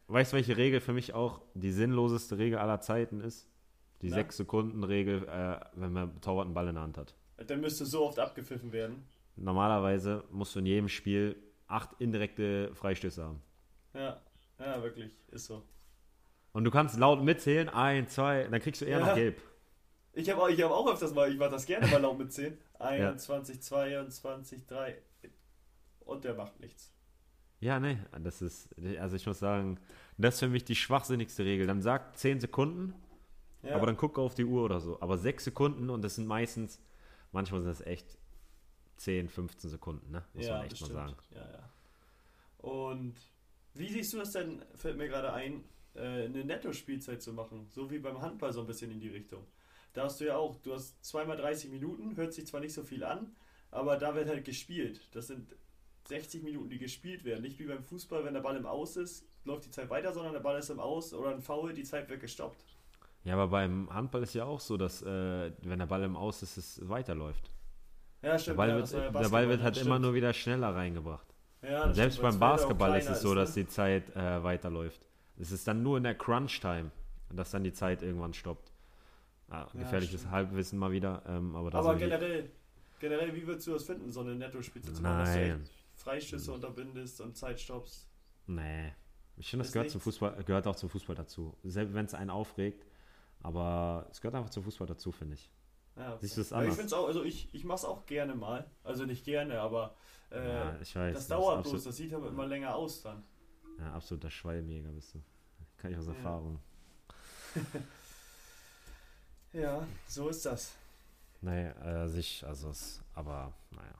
[0.08, 3.46] weißt du, welche Regel für mich auch die sinnloseste Regel aller Zeiten ist?
[4.02, 4.16] Die Na?
[4.18, 7.14] 6-Sekunden-Regel, äh, wenn man einen Ball in der Hand hat.
[7.46, 9.04] Dann müsste so oft abgepfiffen werden.
[9.36, 11.36] Normalerweise musst du in jedem Spiel
[11.66, 13.40] acht indirekte Freistöße haben.
[13.94, 14.20] Ja,
[14.58, 15.62] ja, wirklich, ist so.
[16.52, 19.06] Und du kannst laut mitzählen, ein, zwei, dann kriegst du eher Ja.
[19.06, 19.40] noch gelb.
[20.12, 22.32] Ich habe auch, ich hab auch öfters mal, ich mache das gerne mal laut mit
[22.32, 22.58] 10.
[22.80, 24.96] 21, 22, 3.
[26.00, 26.92] Und der macht nichts.
[27.60, 29.78] Ja, nee, das ist, also ich muss sagen,
[30.16, 31.66] das ist für mich die schwachsinnigste Regel.
[31.66, 32.94] Dann sagt 10 Sekunden,
[33.62, 35.00] Ja, aber dann guck auf die Uhr oder so.
[35.00, 36.80] Aber 6 Sekunden und das sind meistens,
[37.32, 38.18] manchmal sind das echt
[38.96, 40.24] 10, 15 Sekunden, ne?
[40.34, 40.94] Muss ja, man echt bestimmt.
[40.94, 41.16] mal sagen.
[41.34, 41.70] Ja, ja.
[42.58, 43.14] Und
[43.74, 47.66] wie siehst du das denn, fällt mir gerade ein, äh, eine Netto-Spielzeit zu machen?
[47.70, 49.46] So wie beim Handball so ein bisschen in die Richtung.
[49.92, 52.82] Da hast du ja auch, du hast zweimal 30 Minuten, hört sich zwar nicht so
[52.82, 53.34] viel an,
[53.70, 55.08] aber da wird halt gespielt.
[55.12, 55.54] Das sind
[56.08, 57.42] 60 Minuten, die gespielt werden.
[57.42, 60.32] Nicht wie beim Fußball, wenn der Ball im Aus ist, läuft die Zeit weiter, sondern
[60.32, 62.64] der Ball ist im Aus oder ein Foul, die Zeit wird gestoppt.
[63.24, 66.42] Ja, aber beim Handball ist ja auch so, dass, äh, wenn der Ball im Aus
[66.42, 67.50] ist, es weiterläuft.
[68.22, 68.56] Ja, Der stimmt.
[68.56, 70.04] Ball, ja, wird, das ja der Ball wird halt ja, immer stimmt.
[70.06, 71.26] nur wieder schneller reingebracht.
[71.62, 73.64] Ja, das selbst stimmt, beim das Basketball ist es so, dass ne?
[73.64, 75.06] die Zeit äh, weiterläuft.
[75.38, 76.90] Es ist dann nur in der Crunch-Time,
[77.30, 78.72] dass dann die Zeit irgendwann stoppt.
[79.48, 80.32] Ah, Ja, gefährliches stimmt.
[80.34, 81.22] Halbwissen mal wieder.
[81.26, 82.50] Ähm, aber Aber generell,
[83.00, 85.18] generell, wie würdest du das finden, so eine Netto-Spitze zu machen?
[85.24, 85.60] Dass du
[85.94, 88.08] Freischüsse unterbindest und Zeitstopps.
[88.46, 88.92] Nee.
[89.36, 90.00] Ich finde, das Ist gehört zum?
[90.00, 91.56] Fußball, gehört auch zum Fußball dazu.
[91.64, 92.86] Selbst wenn es einen aufregt.
[93.42, 95.50] Aber es gehört einfach zum Fußball dazu, finde ich.
[95.96, 96.74] Ja, Siehst du es Ja, ich anders?
[96.76, 98.66] finde es auch, also ich, ich mache es auch gerne mal.
[98.84, 99.94] Also nicht gerne, aber
[100.30, 101.14] äh, ja, ich weiß.
[101.14, 103.24] das dauert bloß, absolut, das sieht aber immer länger aus dann.
[103.78, 105.22] ja, absoluter Schwalljäger bist du.
[105.78, 106.12] Kann ich aus Ja.
[106.14, 106.58] Erfahrung.
[109.52, 110.70] Ja, so ist das.
[111.40, 113.94] Nee, äh, sich, also es, aber naja.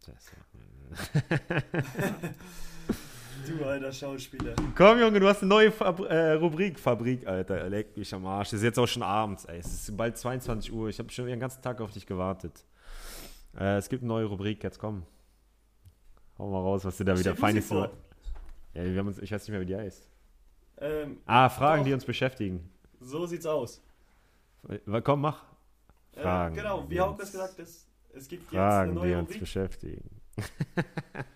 [0.06, 2.32] Das ist ja-
[3.46, 4.54] Du alter Schauspieler.
[4.76, 6.78] Komm, Junge, du hast eine neue Fab äh, Rubrik.
[6.78, 7.68] Fabrik, Alter.
[7.68, 8.48] Leck mich am Arsch.
[8.48, 9.58] Es ist jetzt auch schon abends, ey.
[9.58, 10.88] Es ist bald 22 Uhr.
[10.88, 12.64] Ich habe schon den ganzen Tag auf dich gewartet.
[13.58, 15.02] Äh, es gibt eine neue Rubrik, jetzt komm.
[16.38, 17.68] Hau mal raus, was du da wieder du sie feines.
[17.70, 17.90] Ja,
[18.74, 20.08] wir haben uns, ich weiß nicht mehr, wie die heißt.
[20.78, 21.86] Ähm, Ah, Fragen, Doch.
[21.86, 22.70] die uns beschäftigen.
[23.00, 23.82] so sieht's aus.
[24.68, 25.44] Äh, Komm, mach.
[26.14, 29.06] Fragen, äh, genau, die wie Hauke es gesagt es, es gibt jetzt Fragen, eine die
[29.06, 29.40] neue uns Rubrik.
[29.40, 30.21] beschäftigen.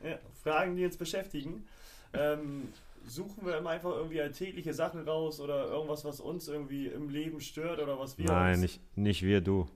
[0.03, 1.66] Ja, Fragen, die uns beschäftigen.
[2.12, 2.68] Ähm,
[3.05, 7.40] suchen wir immer einfach irgendwie alltägliche Sachen raus oder irgendwas, was uns irgendwie im Leben
[7.40, 8.61] stört oder was wir Nein, uns...
[8.62, 9.66] nicht, nicht wir, du.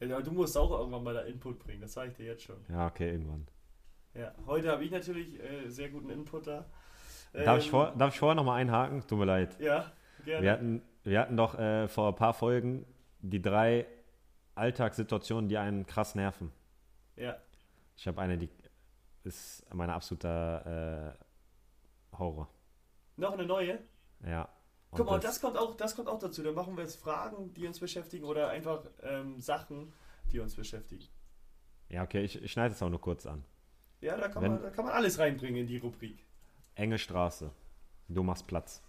[0.00, 2.56] Ja, du musst auch irgendwann mal da Input bringen, das sage ich dir jetzt schon.
[2.68, 3.46] Ja, okay, irgendwann.
[4.14, 6.66] Ja, heute habe ich natürlich äh, sehr guten Input da.
[7.32, 9.06] Darf, ich Ähm, vor, darf ich vorher nochmal einhaken?
[9.06, 9.58] Tut mir leid.
[9.60, 9.92] Ja,
[10.24, 10.42] gerne.
[10.42, 12.86] Wir hatten, wir hatten doch äh, vor ein paar Folgen
[13.20, 13.86] die drei
[14.54, 16.52] Alltagssituationen, die einen krass nerven.
[17.16, 17.36] ja.
[17.98, 18.48] Ich habe eine, die
[19.24, 21.14] ist mein absoluter
[22.12, 22.48] äh, Horror.
[23.16, 23.80] Noch eine neue?
[24.24, 24.48] Ja.
[24.90, 26.42] Und Guck mal, das kommt, auch, das kommt auch dazu.
[26.42, 29.92] Dann machen wir jetzt Fragen, die uns beschäftigen oder einfach ähm, Sachen,
[30.32, 31.04] die uns beschäftigen.
[31.88, 33.44] Ja, okay, ich, ich schneide es auch nur kurz an.
[34.00, 36.24] Ja, da kann, Wenn- man, da kann man alles reinbringen in die Rubrik.
[36.76, 37.50] Enge Straße.
[38.08, 38.82] Du machst Platz.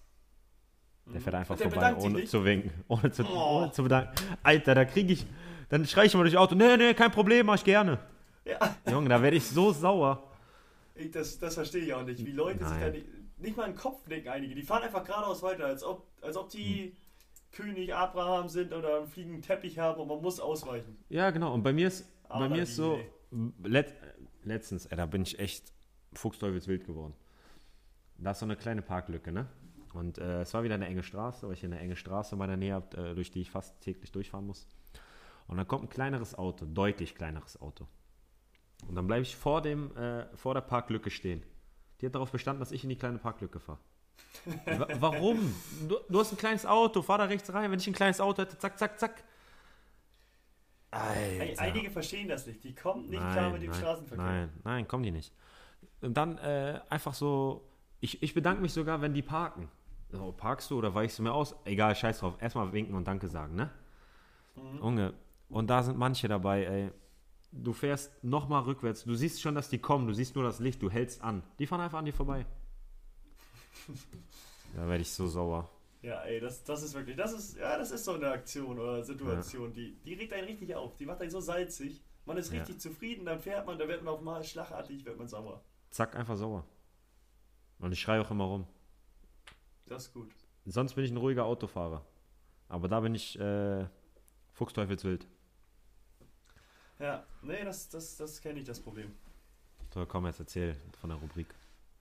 [1.08, 2.72] Der fährt einfach der vorbei, ohne zu winken.
[2.88, 3.58] Ohne zu, Oh.
[3.62, 4.14] ohne zu bedanken.
[4.44, 5.26] Alter, da kriege ich.
[5.70, 6.54] Dann schreie ich immer durch Auto.
[6.54, 7.98] Nee, nee, kein Problem, mach ich gerne.
[8.50, 10.24] Ja, Junge, da werde ich so sauer.
[10.96, 12.26] ich, das, das verstehe ich auch nicht.
[12.26, 12.82] Wie Leute sich Nein.
[12.82, 13.06] da nicht,
[13.38, 14.56] nicht mal einen Kopf legen, einige.
[14.56, 16.92] Die fahren einfach geradeaus weiter, als ob, als ob die Hm.
[17.52, 20.98] König Abraham sind oder einen fliegenden Teppich haben und man muss ausweichen.
[21.10, 21.52] Ja, genau.
[21.54, 23.00] Und bei mir ist, bei Aber mir ist so.
[23.64, 23.94] Let,
[24.44, 25.74] letztens, ey, da bin ich echt
[26.14, 27.14] fuchsteufelswild geworden.
[28.20, 29.48] Da ist so eine kleine Parklücke, ne?
[29.94, 32.40] Und äh, es war wieder eine enge Straße, weil ich hier eine enge Straße in
[32.40, 34.68] meiner Nähe habe, äh, durch die ich fast täglich durchfahren muss.
[35.48, 37.88] Und dann kommt ein kleineres Auto, deutlich kleineres Auto.
[38.88, 41.44] Und dann bleibe ich vor, dem, äh, vor der Parklücke stehen.
[42.02, 43.80] Die hat darauf bestanden, dass ich in die kleine Parklücke fahre.
[44.66, 45.54] Wa- Warum?
[45.88, 47.70] Du, du hast ein kleines Auto, fahr da rechts rein.
[47.72, 49.24] Wenn ich ein kleines Auto hätte, zack, zack, zack.
[50.92, 51.62] Alter.
[51.62, 52.64] einige verstehen das nicht.
[52.64, 54.26] Die kommen nicht klar mit dem nein, Straßenverkehr.
[54.26, 55.32] Nein, nein, kommen die nicht.
[56.02, 57.68] Und dann äh, einfach so,
[58.00, 59.70] ich, ich bedanke mich sogar, wenn die parken.
[60.12, 61.56] So, parkst du oder weichst du mir aus?
[61.66, 62.36] Egal, scheiß drauf.
[62.42, 63.70] Erstmal winken und Danke sagen, ne?
[64.56, 64.78] Mhm.
[64.80, 65.14] Junge,
[65.50, 66.92] und da sind manche dabei, ey.
[67.52, 69.04] Du fährst nochmal rückwärts.
[69.04, 70.08] Du siehst schon, dass die kommen.
[70.08, 70.82] Du siehst nur das Licht.
[70.82, 71.42] Du hältst an.
[71.58, 72.46] Die fahren einfach an dir vorbei.
[74.76, 75.70] da werde ich so sauer.
[76.02, 79.04] Ja, ey, das, das ist wirklich, das ist, ja, das ist so eine Aktion oder
[79.04, 80.96] Situation, die, die regt einen richtig auf.
[80.96, 82.02] Die macht einen so salzig.
[82.26, 82.60] Man ist Ja.
[82.60, 85.62] richtig zufrieden, dann fährt man, da wird man auf mal schlagartig, wird man sauer.
[85.90, 86.64] Zack, einfach sauer.
[87.80, 88.66] Und ich schreie auch immer rum.
[89.88, 90.30] Das ist gut.
[90.66, 92.06] Sonst bin ich ein ruhiger Autofahrer.
[92.70, 93.86] Aber da bin ich äh,
[94.54, 95.28] fuchsteufelswild.
[97.00, 99.16] Ja, nee, das, das, das kenne ich, das Problem.
[99.94, 101.48] So, komm, jetzt erzähl von der Rubrik.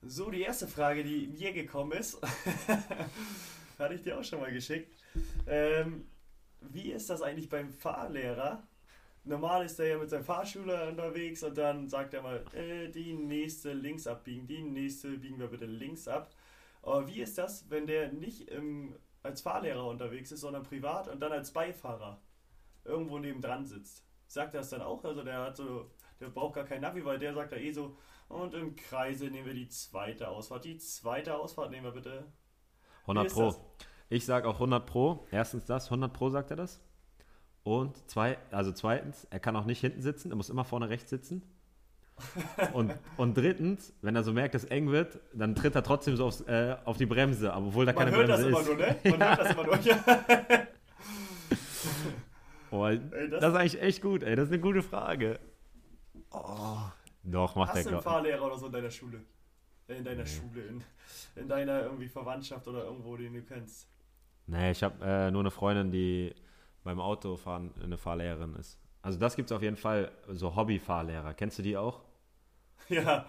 [0.03, 2.19] So, die erste Frage, die mir gekommen ist,
[3.79, 4.93] hatte ich dir auch schon mal geschickt.
[5.47, 6.09] Ähm,
[6.61, 8.63] wie ist das eigentlich beim Fahrlehrer?
[9.25, 13.15] Normal ist er ja mit seinem Fahrschüler unterwegs und dann sagt er mal, äh, die
[13.15, 16.31] nächste links abbiegen, die nächste biegen wir bitte links ab.
[16.83, 21.21] Aber wie ist das, wenn der nicht im, als Fahrlehrer unterwegs ist, sondern privat und
[21.21, 22.21] dann als Beifahrer
[22.85, 24.08] irgendwo nebendran sitzt?
[24.29, 25.03] Sagt er das dann auch?
[25.05, 27.97] Also der hat so, der braucht gar kein Navi, weil der sagt da eh so,
[28.29, 30.65] und im Kreise nehmen wir die zweite Ausfahrt.
[30.65, 32.31] Die zweite Ausfahrt nehmen wir bitte.
[33.03, 33.47] 100 ist Pro.
[33.47, 33.61] das?
[34.11, 35.27] Ich sag auch 100 Pro.
[35.31, 36.81] Erstens das, 100 Pro sagt er das.
[37.63, 41.11] Und zwei, also zweitens, er kann auch nicht hinten sitzen, er muss immer vorne rechts
[41.11, 41.43] sitzen.
[42.73, 46.17] Und, und drittens, wenn er so merkt, dass es eng wird, dann tritt er trotzdem
[46.17, 48.61] so aufs, äh, auf die Bremse, aber obwohl da Man keine hört das Bremse immer
[48.61, 48.67] ist.
[48.67, 48.97] nur, ne?
[49.17, 49.79] Man hört das immer nur.
[52.71, 52.99] Oh, Ey,
[53.31, 54.37] das, das- ist eigentlich echt gut, ey.
[54.37, 55.39] Das ist eine gute Frage.
[56.31, 56.79] Oh.
[57.23, 59.21] Doch, macht Hast er, du einen Fahrlehrer oder so in deiner Schule?
[59.89, 60.85] Äh, In deiner Schule, in,
[61.37, 63.89] in deiner irgendwie Verwandtschaft oder irgendwo, den du kennst.
[64.47, 66.35] Nee, ich habe äh, nur eine Freundin, die
[66.85, 68.79] beim Autofahren eine Fahrlehrerin ist.
[69.03, 71.35] Also das gibt es auf jeden Fall, so Hobbyfahrlehrer.
[71.35, 72.03] Kennst du die auch?
[72.89, 73.27] Ja.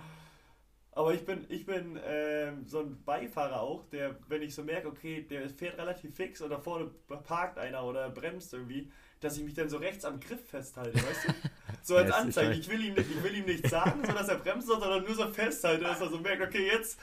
[0.91, 4.87] Aber ich bin, ich bin ähm, so ein Beifahrer auch, der, wenn ich so merke,
[4.87, 6.89] okay, der fährt relativ fix und da vorne
[7.23, 11.27] parkt einer oder bremst irgendwie, dass ich mich dann so rechts am Griff festhalte, weißt
[11.27, 11.33] du?
[11.81, 12.49] So als Anzeichen.
[12.49, 15.03] halt- Ich will, ihm, nicht- ich will ihm nicht sagen, so dass er bremst, sondern
[15.03, 16.99] nur so festhalte, dass er so merkt, okay, jetzt,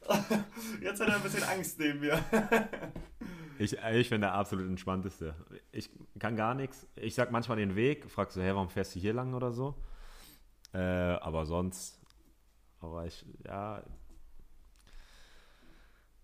[0.80, 2.18] jetzt hat er ein bisschen Angst neben mir.
[3.58, 5.34] Ich, äh, ich bin der absolut entspannteste.
[5.72, 6.86] Ich kann gar nichts.
[6.94, 9.74] Ich sag manchmal den Weg, frag so, hey, warum fährst du hier lang oder so?
[10.74, 11.95] Äh, aber sonst,
[12.80, 13.82] aber ich, ja,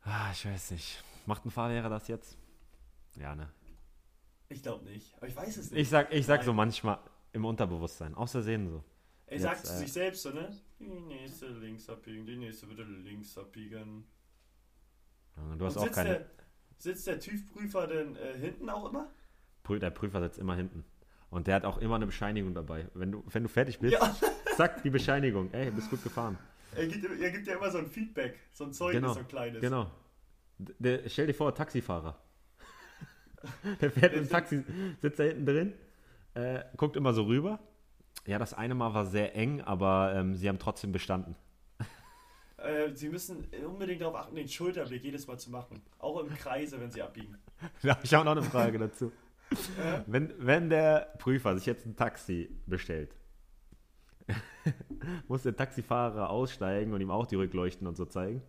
[0.05, 1.03] ah, ich weiß nicht.
[1.27, 2.37] Macht ein Fahrlehrer das jetzt?
[3.17, 3.49] Ja, ne?
[4.49, 5.81] Ich glaube nicht, aber ich weiß es nicht.
[5.81, 6.99] Ich sag, ich sag so manchmal
[7.33, 8.85] im Unterbewusstsein, außersehen so.
[9.27, 10.55] Er sagt zu äh, sich selbst so, ne?
[10.79, 14.05] Die nächste links abbiegen, die nächste bitte links abbiegen.
[15.37, 16.11] Ja, Du hast Und auch sitzt, keine.
[16.11, 16.31] der,
[16.77, 19.11] sitzt der TÜV-Prüfer denn äh, hinten auch immer?
[19.69, 20.85] Der Prüfer sitzt immer hinten.
[21.33, 22.87] Und der hat auch immer eine Bescheinigung dabei.
[22.93, 24.15] Wenn du, wenn du fertig bist, Ja.
[24.57, 25.49] zack, die Bescheinigung.
[25.53, 26.39] Ey, bist gut gefahren.
[26.77, 29.29] Er gibt, er gibt ja immer so ein Feedback, so ein Zeugnis, Genau, so ein
[29.29, 29.61] kleines.
[29.63, 29.91] Genau.
[30.59, 32.19] Der, stell dir vor, Taxifahrer.
[33.81, 34.63] Der fährt im Taxi,
[35.01, 35.73] sitzt da hinten drin,
[36.35, 37.59] äh, guckt immer so rüber.
[38.27, 41.35] Ja, das eine Mal war sehr eng, aber ähm, sie haben trotzdem bestanden.
[42.59, 45.83] Äh, Sie müssen unbedingt darauf achten, den Schulterblick jedes Mal zu machen.
[45.99, 47.39] Auch im Kreise, wenn Sie abbiegen.
[47.83, 49.11] Habe ich auch noch eine Frage dazu.
[50.07, 53.15] Wenn, wenn der Prüfer sich jetzt ein Taxi bestellt,
[55.29, 58.43] muss der Taxifahrer aussteigen und ihm auch die Rückleuchten und so zeigen?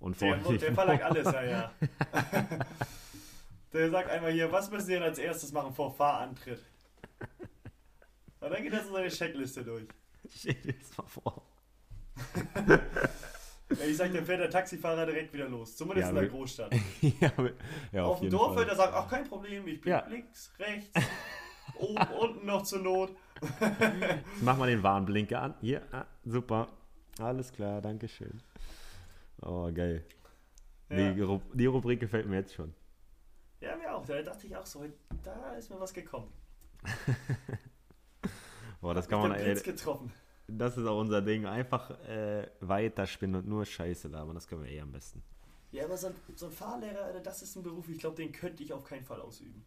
[0.00, 1.72] Und der, der verlangt alles, ja, ja.
[3.72, 6.62] der sagt einmal hier, was müssen Sie denn als erstes machen vor Fahrantritt?
[8.40, 9.86] Und dann geht er so seine Checkliste durch.
[10.28, 11.42] Stell dir das mal vor.
[13.70, 15.76] Ich sag, dann fährt der Taxifahrer direkt wieder los.
[15.76, 16.74] Zumindest Ja, in der Großstadt.
[17.00, 17.32] ja,
[17.92, 18.56] ja, Auf dem jeden Dorf Fall.
[18.58, 20.06] wird er sagen, ach kein Problem, ich bin Ja.
[20.06, 20.90] links, rechts,
[21.78, 23.12] oben, unten noch zur Not.
[24.42, 25.54] Mach mal den Warnblinker an.
[25.60, 26.68] Hier, ah, super.
[27.18, 28.40] Alles klar, danke schön.
[29.42, 30.04] Oh, geil.
[30.90, 31.14] Die,
[31.54, 32.72] die Rubrik gefällt mir jetzt schon.
[33.60, 34.04] ja mir auch.
[34.06, 34.84] Da dachte ich auch so,
[35.22, 36.30] da ist mir was gekommen.
[38.80, 40.12] Boah, das kann man, ey, getroffen.
[40.48, 41.46] Das ist auch unser Ding.
[41.46, 44.34] Einfach äh, weiterspinnen und nur Scheiße labern.
[44.34, 45.22] Das können wir eh am besten.
[45.72, 48.30] Ja, aber so ein, so ein Fahrlehrer, Alter, das ist ein Beruf, ich glaube, den
[48.30, 49.64] könnte ich auf keinen Fall ausüben.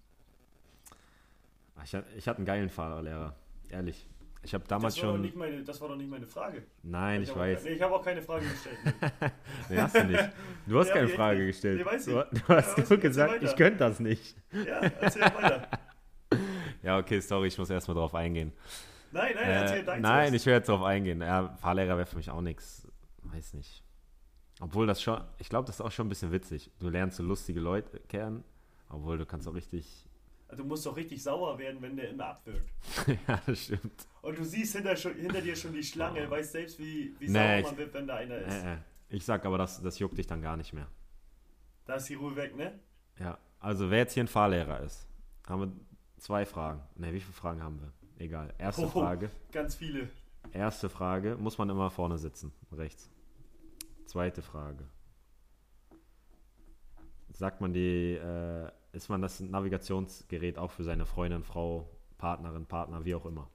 [1.76, 3.36] Ah, Ich, hatte- ich hatte einen geilen Fahrerlehrer.
[3.70, 4.08] Ehrlich.
[4.44, 5.20] Ich habe damals das, schon.
[5.22, 6.64] nicht meine, das war doch nicht meine Frage.
[6.84, 7.64] Nein, ich hab weiß.
[7.66, 8.78] Nee, ich habe auch keine Frage gestellt.
[9.70, 10.30] Nee, hast du nicht.
[10.68, 11.86] Du hast Ja, keine Frage nee, gestellt.
[11.86, 12.14] weiß ich.
[12.14, 14.38] du, du Ja, hast weiß nur ich, gesagt, ich könnte das nicht.
[14.54, 15.68] Ja, erzähl weiter.
[16.84, 18.54] Ja, okay, sorry, ich muss erstmal drauf eingehen.
[19.18, 20.36] Nein, nein, Äh, erzähl deins nein, erst.
[20.36, 21.22] ich will jetzt drauf eingehen.
[21.22, 22.88] Ja, Fahrlehrer wäre für mich auch nichts.
[23.24, 23.84] Weiß nicht.
[24.60, 26.72] Obwohl das schon, ich glaube, das ist auch schon ein bisschen witzig.
[26.80, 28.44] Du lernst so lustige Leute kennen,
[28.90, 30.06] obwohl du kannst auch richtig.
[30.56, 32.70] Du musst doch richtig sauer werden, wenn der immer abwirkt.
[33.28, 34.08] ja, das stimmt.
[34.22, 37.62] Und du siehst hinter, schon, hinter dir schon die Schlange, weißt selbst, wie, wie Nee,
[37.62, 38.64] sauer man wird, wenn da einer ist.
[38.64, 38.78] Äh, äh.
[39.10, 40.88] Ich sag aber, das, das juckt dich dann gar nicht mehr.
[41.86, 42.80] Da ist die Ruhe weg, ne?
[43.20, 45.08] Ja, also wer jetzt hier ein Fahrlehrer ist,
[45.48, 45.72] haben wir
[46.18, 46.82] zwei Fragen.
[46.96, 47.92] Ne, wie viele Fragen haben wir?
[48.18, 48.54] Egal.
[48.58, 48.90] Erste Oh.
[48.90, 49.30] Frage.
[49.52, 50.10] Ganz viele.
[50.52, 53.10] Erste Frage, muss man immer vorne sitzen, rechts.
[54.06, 54.86] Zweite Frage.
[57.30, 63.06] Sagt man die, äh, ist man das Navigationsgerät auch für seine Freundin, Frau, Partnerin, Partner,
[63.06, 63.50] wie auch immer?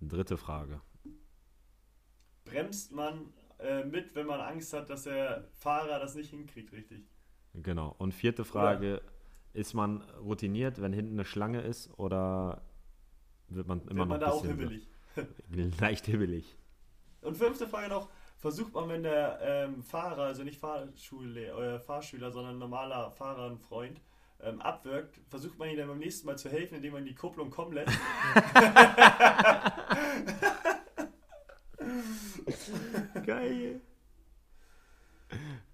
[0.00, 0.80] Dritte Frage.
[2.44, 7.04] Bremst man äh, mit, wenn man Angst hat, dass der Fahrer das nicht hinkriegt, richtig?
[7.54, 7.94] Genau.
[7.98, 9.02] Und vierte Frage,
[9.58, 12.62] ist man routiniert, wenn hinten eine Schlange ist oder
[13.48, 14.88] wird man immer Wird man noch da auch hibbelig?
[15.80, 16.56] leicht hibbelig?
[17.22, 22.30] Und fünfte Frage noch, versucht man, wenn der ähm, Fahrer, also nicht Fahrschule, äh, Fahrschüler,
[22.30, 24.00] sondern normaler Fahrer, ein Freund,
[24.40, 27.50] ähm, abwirkt, versucht man ihm dann beim nächsten Mal zu helfen, indem man die Kupplung
[27.50, 27.98] kommen lässt?
[33.26, 33.80] Geil.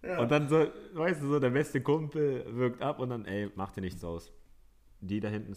[0.03, 0.19] Ja.
[0.21, 3.73] Und dann so, weißt du, so der beste Kumpel wirkt ab und dann, ey, mach
[3.73, 4.33] dir nichts aus.
[5.01, 5.57] Die da hinten,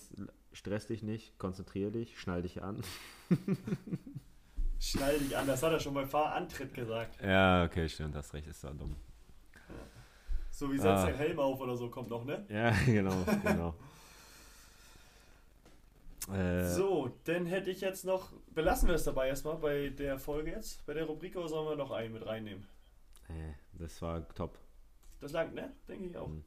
[0.53, 2.81] stress dich nicht, konzentrier dich, schnall dich an.
[4.79, 7.19] Schnall dich an, das hat er schon beim Fahrantritt gesagt.
[7.23, 8.95] Ja, okay, stimmt, das recht, ist da dumm.
[10.51, 11.05] So wie setzt Ah.
[11.07, 12.45] den Helm auf oder so kommt noch, ne?
[12.49, 13.73] Ja, genau, genau.
[16.31, 20.51] äh, So, dann hätte ich jetzt noch, belassen wir es dabei erstmal bei der Folge
[20.51, 22.67] jetzt, bei der Rubrik, oder sollen wir noch einen mit reinnehmen?
[23.29, 24.57] Äh, das war top.
[25.19, 25.73] Das langt, ne?
[25.87, 26.27] Denke ich auch.
[26.27, 26.43] Mhm.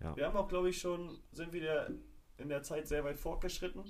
[0.00, 0.16] Ja.
[0.16, 1.90] Wir haben auch, glaube ich, schon, sind wieder
[2.38, 3.84] in der Zeit sehr weit fortgeschritten.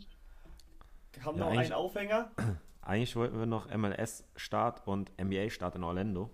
[1.21, 2.33] Haben Ja, noch einen Aufhänger.
[2.83, 6.31] Eigentlich wollten wir noch MLS-Start und NBA-Start in Orlando.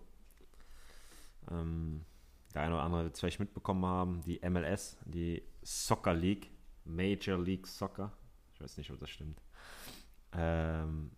[1.50, 2.04] Ähm,
[2.54, 4.22] der eine oder andere wird es vielleicht mitbekommen haben.
[4.24, 6.50] Die MLS, die Soccer League,
[6.84, 8.12] Major League Soccer.
[8.54, 9.40] Ich weiß nicht, ob das stimmt.
[10.32, 11.12] Ähm,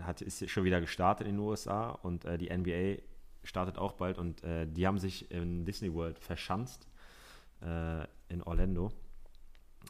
[0.00, 3.02] hat, ist schon wieder gestartet in den USA und äh, die NBA
[3.44, 6.86] startet auch bald und äh, die haben sich in Disney World verschanzt
[7.60, 8.92] äh, in Orlando.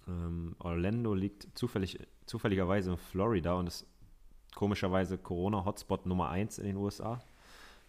[0.09, 3.86] Ähm, Orlando liegt zufällig, zufälligerweise in Florida und ist
[4.55, 7.20] komischerweise Corona-Hotspot Nummer 1 in den USA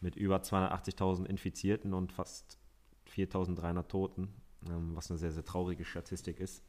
[0.01, 2.57] mit über 280.000 Infizierten und fast
[3.15, 4.33] 4.300 Toten,
[4.69, 6.63] ähm, was eine sehr, sehr traurige Statistik ist.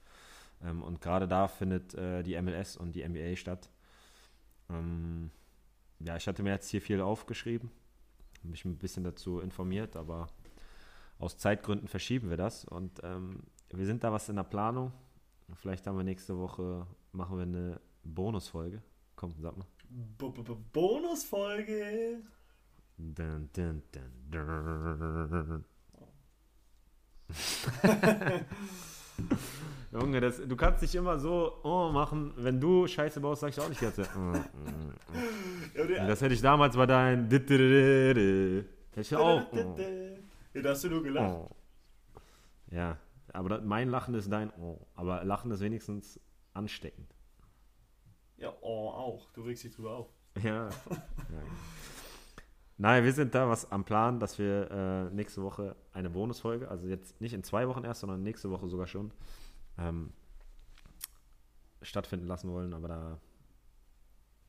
[0.62, 3.70] Ähm, und gerade da findet äh, die MLS und die NBA statt.
[4.70, 5.30] Ähm,
[6.00, 7.70] ja, ich hatte mir jetzt hier viel aufgeschrieben,
[8.42, 10.28] mich ein bisschen dazu informiert, aber
[11.18, 13.40] aus Zeitgründen verschieben wir das und ähm,
[13.70, 14.92] wir sind da was in der Planung.
[15.54, 18.82] Vielleicht haben wir nächste Woche, machen wir eine Bonusfolge.
[19.16, 19.66] Komm, sag mal.
[19.88, 22.20] B -b -b Bonusfolge.
[22.96, 25.64] Dun, dun, dun, dun.
[30.00, 32.32] Junge, das, du kannst dich immer so oh, machen.
[32.36, 33.96] Wenn du Scheiße baust, sag ich auch nicht ganz.
[33.96, 34.42] Mm, mm,
[35.74, 36.08] mm.
[36.08, 37.30] Das hätte ich damals bei deinem.
[37.30, 38.64] Hätte
[38.96, 39.42] ich auch.
[39.52, 39.76] Oh.
[40.52, 41.34] Ja, da hast du nur gelacht.
[41.34, 41.50] Oh.
[42.70, 42.96] Ja,
[43.32, 44.78] aber mein Lachen ist dein Oh.
[44.94, 46.20] Aber Lachen ist wenigstens
[46.52, 47.12] ansteckend.
[48.36, 49.30] Ja, oh, auch.
[49.32, 50.08] Du regst dich drüber auf.
[50.42, 50.68] Ja.
[50.68, 50.70] ja.
[52.76, 56.88] Nein, wir sind da was am Plan, dass wir äh, nächste Woche eine Bonusfolge, also
[56.88, 59.12] jetzt nicht in zwei Wochen erst, sondern nächste Woche sogar schon,
[59.78, 60.12] ähm,
[61.82, 63.20] stattfinden lassen wollen, aber da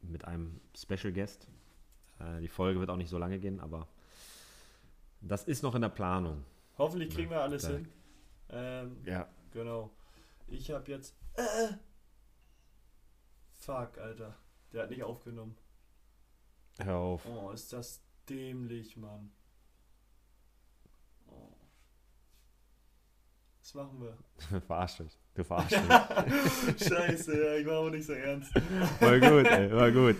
[0.01, 1.47] mit einem Special Guest.
[2.19, 3.87] Äh, die Folge wird auch nicht so lange gehen, aber
[5.21, 6.45] das ist noch in der Planung.
[6.77, 7.69] Hoffentlich kriegen wir alles da.
[7.69, 7.87] hin.
[8.49, 9.27] Ähm, ja.
[9.51, 9.91] Genau.
[10.47, 11.15] Ich habe jetzt.
[11.35, 11.73] Äh,
[13.53, 14.35] fuck, Alter.
[14.71, 15.57] Der hat nicht aufgenommen.
[16.79, 17.25] Hör auf.
[17.25, 19.31] Oh, ist das dämlich, Mann.
[23.65, 24.61] Was machen wir?
[24.61, 25.17] Verarsch dich.
[25.33, 26.87] Du verarschst mich.
[26.87, 28.53] Scheiße, ja, ich war auch nicht so ernst.
[28.99, 30.15] War gut, ey, war gut.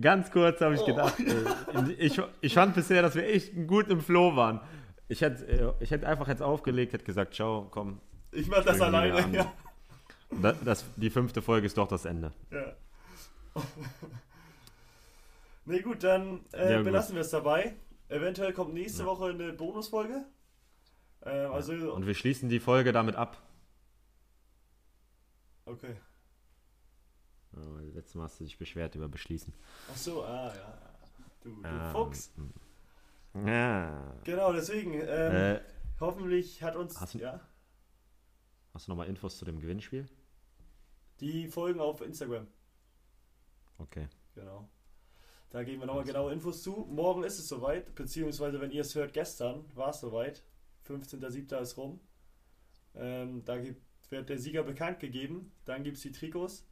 [0.00, 0.86] Ganz kurz habe ich oh.
[0.86, 4.62] gedacht, ey, ich, ich fand bisher, dass wir echt gut im Flow waren.
[5.08, 8.00] Ich hätte, äh, ich hätte einfach jetzt aufgelegt, hätte gesagt, ciao, komm.
[8.32, 9.52] Ich mach das alleine, ja.
[10.40, 12.32] Das, das, die fünfte Folge ist doch das Ende.
[12.50, 12.76] Ja.
[15.66, 17.74] nee, gut, dann äh, ja, belassen wir es dabei.
[18.08, 19.08] Eventuell kommt nächste ja.
[19.08, 20.24] Woche eine Bonusfolge.
[21.22, 23.42] Äh, also, Und wir schließen die Folge damit ab.
[25.66, 25.96] Okay.
[27.56, 29.52] Oh, letztes Mal hast du dich beschwert über Beschließen.
[29.90, 30.78] Ach so, ah ja.
[31.42, 32.32] Du, du ähm, Fuchs.
[32.36, 33.46] Hm.
[33.46, 34.14] Ja.
[34.24, 34.94] Genau, deswegen.
[34.94, 35.60] Ähm, äh,
[36.00, 37.00] hoffentlich hat uns.
[37.00, 37.40] Hast du, ja?
[38.74, 40.06] hast du nochmal Infos zu dem Gewinnspiel?
[41.20, 42.46] Die folgen auf Instagram.
[43.78, 44.08] Okay.
[44.34, 44.68] Genau.
[45.50, 46.86] Da geben wir nochmal genaue Infos zu.
[46.88, 50.42] Morgen ist es soweit, beziehungsweise wenn ihr es hört, gestern war es soweit.
[50.90, 51.60] 15.07.
[51.60, 52.00] ist rum.
[52.94, 53.80] Ähm, da gibt,
[54.10, 55.52] wird der Sieger bekannt gegeben.
[55.64, 56.66] Dann gibt es die Trikots.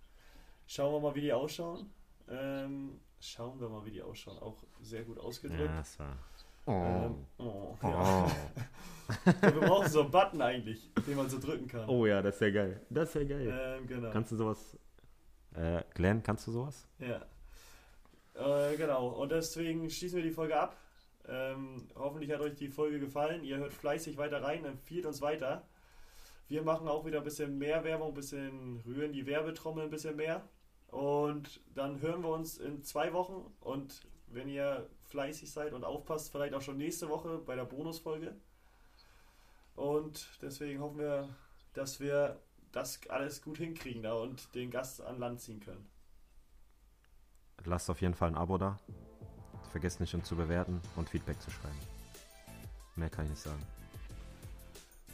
[0.66, 1.90] Schauen wir mal, wie die ausschauen.
[2.28, 4.38] Ähm, schauen wir mal, wie die ausschauen.
[4.38, 5.70] Auch sehr gut ausgedrückt.
[5.70, 6.18] Ja, das war
[6.68, 6.72] Oh.
[6.72, 8.26] Ähm, oh, ja.
[8.26, 9.32] oh.
[9.40, 11.88] wir brauchen so einen Button eigentlich, den man so drücken kann.
[11.88, 12.82] Oh ja, das ist ja geil.
[12.90, 13.78] Das ist ja geil.
[13.78, 14.10] Ähm, genau.
[14.10, 14.76] Kannst du sowas.
[15.54, 16.86] Äh, Glenn, kannst du sowas?
[16.98, 17.24] Ja.
[18.34, 19.08] Äh, genau.
[19.08, 20.76] Und deswegen schließen wir die Folge ab.
[21.28, 23.44] Ähm, hoffentlich hat euch die Folge gefallen.
[23.44, 25.66] Ihr hört fleißig weiter rein, empfiehlt uns weiter.
[26.48, 30.16] Wir machen auch wieder ein bisschen mehr Werbung, ein bisschen rühren die Werbetrommel ein bisschen
[30.16, 30.48] mehr.
[30.86, 33.52] Und dann hören wir uns in zwei Wochen.
[33.60, 38.34] Und wenn ihr fleißig seid und aufpasst, vielleicht auch schon nächste Woche bei der Bonusfolge.
[39.74, 41.28] Und deswegen hoffen wir,
[41.74, 42.40] dass wir
[42.72, 45.86] das alles gut hinkriegen da und den Gast an Land ziehen können.
[47.64, 48.78] Lasst auf jeden Fall ein Abo da.
[49.78, 51.78] Vergesst nicht, uns zu bewerten und Feedback zu schreiben.
[52.96, 53.62] Mehr kann ich nicht sagen.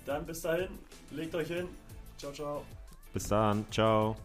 [0.07, 0.71] Dann bis dahin,
[1.11, 1.69] legt euch hin.
[2.17, 2.65] Ciao, ciao.
[3.13, 4.17] Bis dann, ciao.